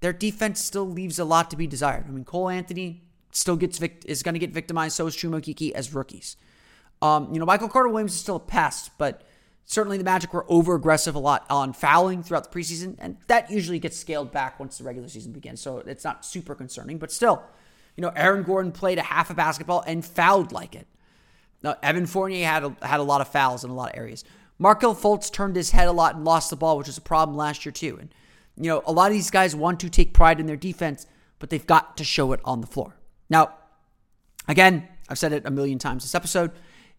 their 0.00 0.12
defense 0.12 0.62
still 0.62 0.88
leaves 0.88 1.18
a 1.18 1.24
lot 1.24 1.50
to 1.50 1.56
be 1.56 1.66
desired. 1.66 2.06
I 2.08 2.10
mean, 2.10 2.24
Cole 2.24 2.48
Anthony 2.48 3.02
still 3.32 3.56
gets 3.56 3.78
vict- 3.78 4.04
is 4.06 4.22
going 4.22 4.34
to 4.34 4.38
get 4.38 4.50
victimized. 4.50 4.96
So 4.96 5.06
is 5.06 5.16
Chuma 5.16 5.40
Okeke 5.40 5.72
as 5.72 5.94
rookies. 5.94 6.36
Um, 7.02 7.32
you 7.32 7.38
know, 7.38 7.46
Michael 7.46 7.68
Carter 7.68 7.88
Williams 7.88 8.14
is 8.14 8.20
still 8.20 8.36
a 8.36 8.40
pest, 8.40 8.90
but 8.98 9.22
certainly 9.64 9.96
the 9.96 10.04
Magic 10.04 10.34
were 10.34 10.44
over 10.48 10.74
aggressive 10.74 11.14
a 11.14 11.18
lot 11.18 11.46
on 11.48 11.72
fouling 11.72 12.22
throughout 12.22 12.50
the 12.50 12.58
preseason, 12.58 12.96
and 12.98 13.16
that 13.28 13.50
usually 13.50 13.78
gets 13.78 13.96
scaled 13.96 14.32
back 14.32 14.58
once 14.58 14.78
the 14.78 14.84
regular 14.84 15.08
season 15.08 15.32
begins. 15.32 15.60
So 15.60 15.78
it's 15.78 16.04
not 16.04 16.24
super 16.24 16.54
concerning, 16.54 16.98
but 16.98 17.12
still, 17.12 17.42
you 17.96 18.02
know, 18.02 18.12
Aaron 18.16 18.42
Gordon 18.42 18.72
played 18.72 18.98
a 18.98 19.02
half 19.02 19.30
of 19.30 19.36
basketball 19.36 19.82
and 19.86 20.04
fouled 20.04 20.52
like 20.52 20.74
it. 20.74 20.86
Now, 21.62 21.76
Evan 21.82 22.06
Fournier 22.06 22.46
had 22.46 22.64
a, 22.64 22.76
had 22.82 23.00
a 23.00 23.02
lot 23.02 23.20
of 23.20 23.28
fouls 23.28 23.64
in 23.64 23.70
a 23.70 23.74
lot 23.74 23.92
of 23.92 23.98
areas. 23.98 24.24
Markelle 24.60 24.94
Fultz 24.94 25.32
turned 25.32 25.56
his 25.56 25.70
head 25.70 25.88
a 25.88 25.92
lot 25.92 26.14
and 26.14 26.24
lost 26.24 26.50
the 26.50 26.56
ball, 26.56 26.76
which 26.76 26.86
was 26.86 26.98
a 26.98 27.00
problem 27.00 27.34
last 27.34 27.64
year 27.64 27.72
too. 27.72 27.96
And 27.98 28.14
you 28.56 28.68
know, 28.68 28.82
a 28.84 28.92
lot 28.92 29.06
of 29.06 29.14
these 29.14 29.30
guys 29.30 29.56
want 29.56 29.80
to 29.80 29.88
take 29.88 30.12
pride 30.12 30.38
in 30.38 30.44
their 30.44 30.54
defense, 30.54 31.06
but 31.38 31.48
they've 31.48 31.66
got 31.66 31.96
to 31.96 32.04
show 32.04 32.32
it 32.32 32.40
on 32.44 32.60
the 32.60 32.66
floor. 32.66 32.94
Now, 33.30 33.54
again, 34.46 34.86
I've 35.08 35.18
said 35.18 35.32
it 35.32 35.46
a 35.46 35.50
million 35.50 35.78
times 35.78 36.04
this 36.04 36.14
episode. 36.14 36.52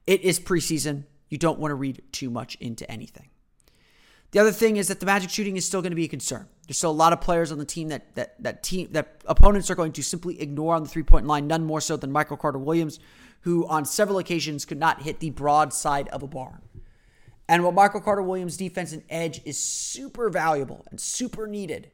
It 0.08 0.21
is 0.21 0.39
preseason. 0.39 1.04
You 1.30 1.38
don't 1.38 1.60
want 1.60 1.69
to 1.69 1.76
read 1.76 2.02
too 2.12 2.32
much 2.32 2.56
into 2.56 2.89
anything. 2.89 3.30
The 4.32 4.39
other 4.39 4.52
thing 4.52 4.78
is 4.78 4.88
that 4.88 5.00
the 5.00 5.06
Magic 5.06 5.30
shooting 5.30 5.56
is 5.56 5.65
still 5.65 5.84
going 5.84 5.91
to 5.91 5.95
be 5.95 6.06
a 6.06 6.10
concern. 6.10 6.47
There's 6.65 6.78
still 6.78 6.89
a 6.89 6.93
lot 6.93 7.13
of 7.13 7.21
players 7.21 7.52
on 7.52 7.60
the 7.60 7.65
team 7.65 7.89
that 7.89 8.15
that 8.15 8.41
that 8.41 8.63
team 8.63 8.88
that 8.93 9.21
opponents 9.28 9.69
are 9.69 9.76
going 9.76 9.91
to 9.91 10.04
simply 10.04 10.41
ignore 10.41 10.74
on 10.74 10.82
the 10.82 10.89
three 10.89 11.04
point 11.04 11.28
line. 11.28 11.45
None 11.45 11.63
more 11.63 11.82
so 11.82 11.95
than 11.95 12.12
Michael 12.12 12.38
Carter 12.38 12.58
Williams, 12.58 13.00
who 13.41 13.67
on 13.67 13.86
several 13.86 14.17
occasions 14.17 14.65
could 14.65 14.80
not 14.80 15.04
hit 15.04 15.19
the 15.19 15.30
broad 15.30 15.74
side 15.74 16.08
of 16.08 16.24
a 16.24 16.28
barn. 16.28 16.62
And 17.47 17.63
while 17.63 17.71
Michael 17.71 18.01
Carter 18.01 18.21
Williams' 18.21 18.58
defense 18.58 18.93
and 18.93 19.04
edge 19.10 19.41
is 19.45 19.58
super 19.58 20.30
valuable 20.30 20.86
and 20.89 20.99
super 20.99 21.47
needed, 21.47 21.91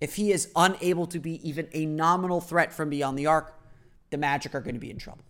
if 0.00 0.16
he 0.16 0.32
is 0.32 0.50
unable 0.56 1.06
to 1.06 1.18
be 1.18 1.46
even 1.48 1.68
a 1.72 1.86
nominal 1.86 2.40
threat 2.40 2.72
from 2.72 2.90
beyond 2.90 3.18
the 3.18 3.26
arc, 3.26 3.54
the 4.10 4.18
Magic 4.18 4.54
are 4.54 4.60
going 4.60 4.74
to 4.74 4.80
be 4.80 4.90
in 4.90 4.98
trouble. 4.98 5.24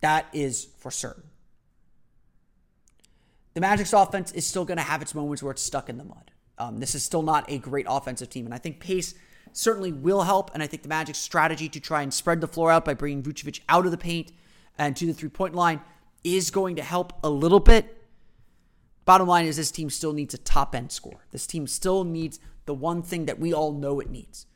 That 0.00 0.26
is 0.32 0.68
for 0.78 0.90
certain. 0.90 1.24
The 3.54 3.60
Magic's 3.60 3.92
offense 3.92 4.32
is 4.32 4.46
still 4.46 4.64
going 4.64 4.78
to 4.78 4.82
have 4.82 5.02
its 5.02 5.14
moments 5.14 5.42
where 5.42 5.52
it's 5.52 5.62
stuck 5.62 5.88
in 5.88 5.98
the 5.98 6.04
mud. 6.04 6.30
Um, 6.58 6.78
this 6.78 6.94
is 6.94 7.02
still 7.02 7.22
not 7.22 7.50
a 7.50 7.58
great 7.58 7.86
offensive 7.88 8.30
team, 8.30 8.44
and 8.44 8.54
I 8.54 8.58
think 8.58 8.80
pace 8.80 9.14
certainly 9.52 9.92
will 9.92 10.22
help. 10.22 10.50
And 10.54 10.62
I 10.62 10.66
think 10.66 10.82
the 10.82 10.88
Magic's 10.88 11.18
strategy 11.18 11.68
to 11.70 11.80
try 11.80 12.02
and 12.02 12.12
spread 12.12 12.40
the 12.40 12.48
floor 12.48 12.70
out 12.70 12.84
by 12.84 12.94
bringing 12.94 13.22
Vucevic 13.22 13.60
out 13.68 13.84
of 13.84 13.90
the 13.90 13.98
paint 13.98 14.32
and 14.78 14.96
to 14.96 15.06
the 15.06 15.14
three 15.14 15.28
point 15.28 15.54
line 15.54 15.80
is 16.22 16.50
going 16.50 16.76
to 16.76 16.82
help 16.82 17.12
a 17.24 17.30
little 17.30 17.60
bit. 17.60 17.96
Bottom 19.04 19.26
line 19.26 19.46
is 19.46 19.56
this 19.56 19.70
team 19.70 19.90
still 19.90 20.12
needs 20.12 20.34
a 20.34 20.38
top 20.38 20.74
end 20.74 20.92
score. 20.92 21.26
This 21.30 21.46
team 21.46 21.66
still 21.66 22.04
needs 22.04 22.38
the 22.66 22.74
one 22.74 23.02
thing 23.02 23.26
that 23.26 23.38
we 23.38 23.52
all 23.52 23.72
know 23.72 24.00
it 24.00 24.10
needs. 24.10 24.46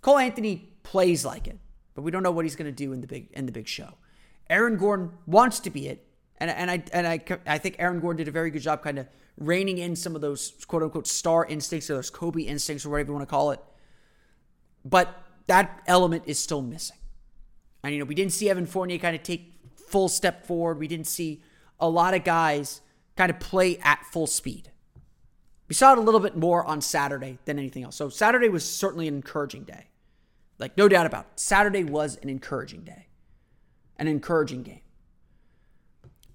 Cole 0.00 0.18
Anthony 0.18 0.72
plays 0.82 1.24
like 1.24 1.46
it, 1.46 1.58
but 1.94 2.02
we 2.02 2.10
don't 2.10 2.22
know 2.22 2.30
what 2.30 2.44
he's 2.44 2.56
going 2.56 2.66
to 2.66 2.72
do 2.72 2.92
in 2.92 3.00
the 3.00 3.06
big 3.06 3.28
in 3.32 3.46
the 3.46 3.52
big 3.52 3.68
show. 3.68 3.94
Aaron 4.50 4.76
Gordon 4.76 5.12
wants 5.26 5.60
to 5.60 5.70
be 5.70 5.88
it, 5.88 6.06
and 6.38 6.50
and 6.50 6.70
I 6.70 6.82
and 6.92 7.06
I 7.06 7.20
I 7.46 7.58
think 7.58 7.76
Aaron 7.78 8.00
Gordon 8.00 8.18
did 8.18 8.28
a 8.28 8.32
very 8.32 8.50
good 8.50 8.62
job 8.62 8.82
kind 8.82 8.98
of 8.98 9.06
reining 9.38 9.78
in 9.78 9.96
some 9.96 10.14
of 10.14 10.20
those 10.20 10.52
quote 10.66 10.82
unquote 10.82 11.06
star 11.06 11.46
instincts 11.46 11.88
or 11.88 11.94
those 11.94 12.10
Kobe 12.10 12.42
instincts 12.42 12.84
or 12.84 12.90
whatever 12.90 13.10
you 13.10 13.14
want 13.14 13.28
to 13.28 13.30
call 13.30 13.52
it. 13.52 13.60
But 14.84 15.22
that 15.46 15.82
element 15.86 16.24
is 16.26 16.38
still 16.38 16.62
missing. 16.62 16.96
And 17.84 17.92
you 17.92 17.98
know, 17.98 18.04
we 18.04 18.14
didn't 18.14 18.32
see 18.32 18.48
Evan 18.48 18.66
Fournier 18.66 18.98
kind 18.98 19.16
of 19.16 19.22
take 19.22 19.54
full 19.76 20.08
step 20.08 20.46
forward. 20.46 20.78
We 20.78 20.88
didn't 20.88 21.06
see 21.06 21.42
a 21.80 21.88
lot 21.88 22.14
of 22.14 22.24
guys 22.24 22.80
kind 23.16 23.30
of 23.30 23.40
play 23.40 23.78
at 23.78 24.04
full 24.06 24.26
speed. 24.26 24.70
We 25.68 25.74
saw 25.74 25.92
it 25.92 25.98
a 25.98 26.02
little 26.02 26.20
bit 26.20 26.36
more 26.36 26.64
on 26.64 26.80
Saturday 26.80 27.38
than 27.44 27.58
anything 27.58 27.84
else. 27.84 27.96
So 27.96 28.08
Saturday 28.08 28.48
was 28.48 28.68
certainly 28.68 29.08
an 29.08 29.14
encouraging 29.14 29.64
day. 29.64 29.86
Like, 30.58 30.76
no 30.76 30.88
doubt 30.88 31.06
about 31.06 31.26
it. 31.26 31.40
Saturday 31.40 31.82
was 31.82 32.16
an 32.16 32.28
encouraging 32.28 32.82
day, 32.82 33.06
an 33.96 34.06
encouraging 34.06 34.62
game. 34.62 34.82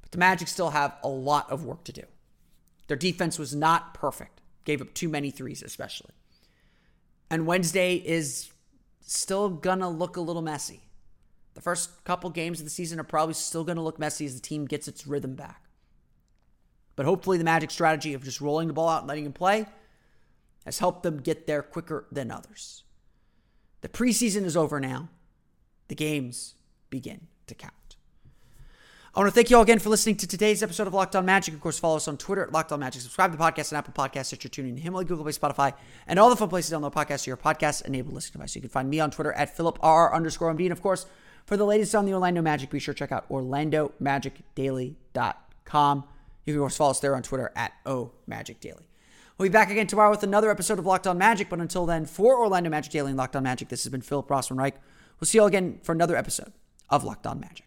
But 0.02 0.12
the 0.12 0.18
Magic 0.18 0.48
still 0.48 0.72
have 0.72 0.98
a 1.04 1.08
lot 1.08 1.52
of 1.52 1.66
work 1.66 1.84
to 1.86 1.94
do. 1.94 2.04
Their 2.88 2.98
defense 2.98 3.38
was 3.38 3.56
not 3.56 3.94
perfect, 3.94 4.42
gave 4.66 4.82
up 4.82 4.94
too 4.94 5.08
many 5.08 5.30
threes, 5.30 5.62
especially. 5.62 6.12
And 7.30 7.46
Wednesday 7.46 7.96
is 7.96 8.52
still 9.02 9.50
going 9.50 9.80
to 9.80 9.88
look 9.88 10.18
a 10.18 10.22
little 10.22 10.42
messy. 10.42 10.82
The 11.54 11.62
first 11.62 12.04
couple 12.04 12.30
games 12.30 12.60
of 12.60 12.66
the 12.66 12.70
season 12.70 13.00
are 13.00 13.04
probably 13.04 13.34
still 13.34 13.64
going 13.64 13.78
to 13.78 13.82
look 13.82 14.00
messy 14.00 14.26
as 14.26 14.36
the 14.36 14.42
team 14.42 14.66
gets 14.66 14.88
its 14.88 15.08
rhythm 15.08 15.36
back. 15.36 15.67
But 16.98 17.06
hopefully, 17.06 17.38
the 17.38 17.46
Magic 17.46 17.72
strategy 17.72 18.14
of 18.14 18.26
just 18.26 18.42
rolling 18.42 18.68
the 18.68 18.74
ball 18.74 18.90
out 18.90 19.04
and 19.04 19.08
letting 19.08 19.26
him 19.26 19.32
play 19.32 19.68
has 20.66 20.80
helped 20.80 21.04
them 21.04 21.22
get 21.22 21.48
there 21.48 21.62
quicker 21.62 22.08
than 22.12 22.30
others. 22.30 22.84
The 23.80 23.88
preseason 23.88 24.44
is 24.44 24.58
over 24.58 24.82
now. 24.82 25.08
The 25.88 25.96
games 25.96 26.56
begin 26.90 27.28
to 27.46 27.56
count. 27.56 27.74
I 29.16 29.20
want 29.20 29.30
to 29.30 29.34
thank 29.34 29.50
you 29.50 29.56
all 29.56 29.64
again 29.64 29.80
for 29.80 29.90
listening 29.90 30.18
to 30.18 30.28
today's 30.28 30.62
episode 30.62 30.86
of 30.86 30.94
Locked 30.94 31.16
On 31.16 31.26
Magic. 31.26 31.54
Of 31.54 31.62
course, 31.62 31.80
follow 31.80 31.96
us 31.96 32.08
on 32.08 32.18
Twitter 32.18 32.44
at 32.44 32.52
Locked 32.52 32.72
On 32.72 32.80
Magic. 32.80 33.02
Subscribe 33.02 33.32
to 33.32 33.38
the 33.38 33.44
podcast 33.44 33.72
on 33.72 33.78
Apple 33.78 33.94
Podcasts, 33.94 34.26
Stitcher, 34.26 34.50
TuneIn, 34.50 34.78
Himalaya, 34.78 35.08
Google 35.08 35.24
Play, 35.24 35.32
Spotify, 35.32 35.74
and 36.06 36.20
all 36.20 36.30
the 36.30 36.36
fun 36.36 36.50
places 36.50 36.70
to 36.70 36.76
download 36.76 36.94
podcasts 36.94 37.24
to 37.24 37.30
your 37.30 37.38
podcast-enabled 37.38 38.14
listening 38.14 38.34
device. 38.34 38.56
You 38.56 38.62
can 38.62 38.70
find 38.70 38.90
me 38.90 39.00
on 39.00 39.10
Twitter 39.10 39.34
at 39.34 39.58
PhilipR 39.58 40.14
underscore 40.14 40.54
MD. 40.54 40.66
And 40.66 40.72
of 40.72 40.82
course, 40.82 41.08
for 41.46 41.58
the 41.58 41.66
latest 41.66 41.96
on 41.96 42.06
the 42.06 42.14
Orlando 42.14 42.44
Magic, 42.44 42.70
be 42.70 42.80
sure 42.80 42.94
to 42.94 42.98
check 42.98 43.12
out 43.12 43.28
OrlandoMagicDaily.com. 43.30 46.04
You 46.48 46.54
can, 46.54 46.64
of 46.64 46.78
follow 46.78 46.92
us 46.92 47.02
there 47.02 47.14
on 47.14 47.24
Twitter 47.24 47.52
at 47.58 47.74
OMagicDaily. 47.86 48.86
We'll 49.38 49.50
be 49.50 49.54
back 49.54 49.70
again 49.70 49.86
tomorrow 49.86 50.10
with 50.10 50.24
another 50.24 50.50
episode 50.50 50.80
of 50.80 50.86
Locked 50.86 51.06
On 51.06 51.18
Magic. 51.18 51.50
But 51.50 51.60
until 51.60 51.86
then, 51.86 52.06
for 52.06 52.40
Orlando 52.40 52.70
Magic 52.70 52.94
Daily 52.94 53.10
and 53.10 53.18
Locked 53.18 53.36
On 53.36 53.44
Magic, 53.44 53.68
this 53.68 53.84
has 53.84 53.92
been 53.92 54.02
Philip 54.02 54.30
Rossman 54.30 54.58
Reich. 54.58 54.82
We'll 55.20 55.28
see 55.28 55.38
you 55.38 55.42
all 55.42 55.48
again 55.48 55.80
for 55.84 55.92
another 55.92 56.16
episode 56.16 56.54
of 56.90 57.04
Locked 57.04 57.28
On 57.28 57.40
Magic. 57.40 57.67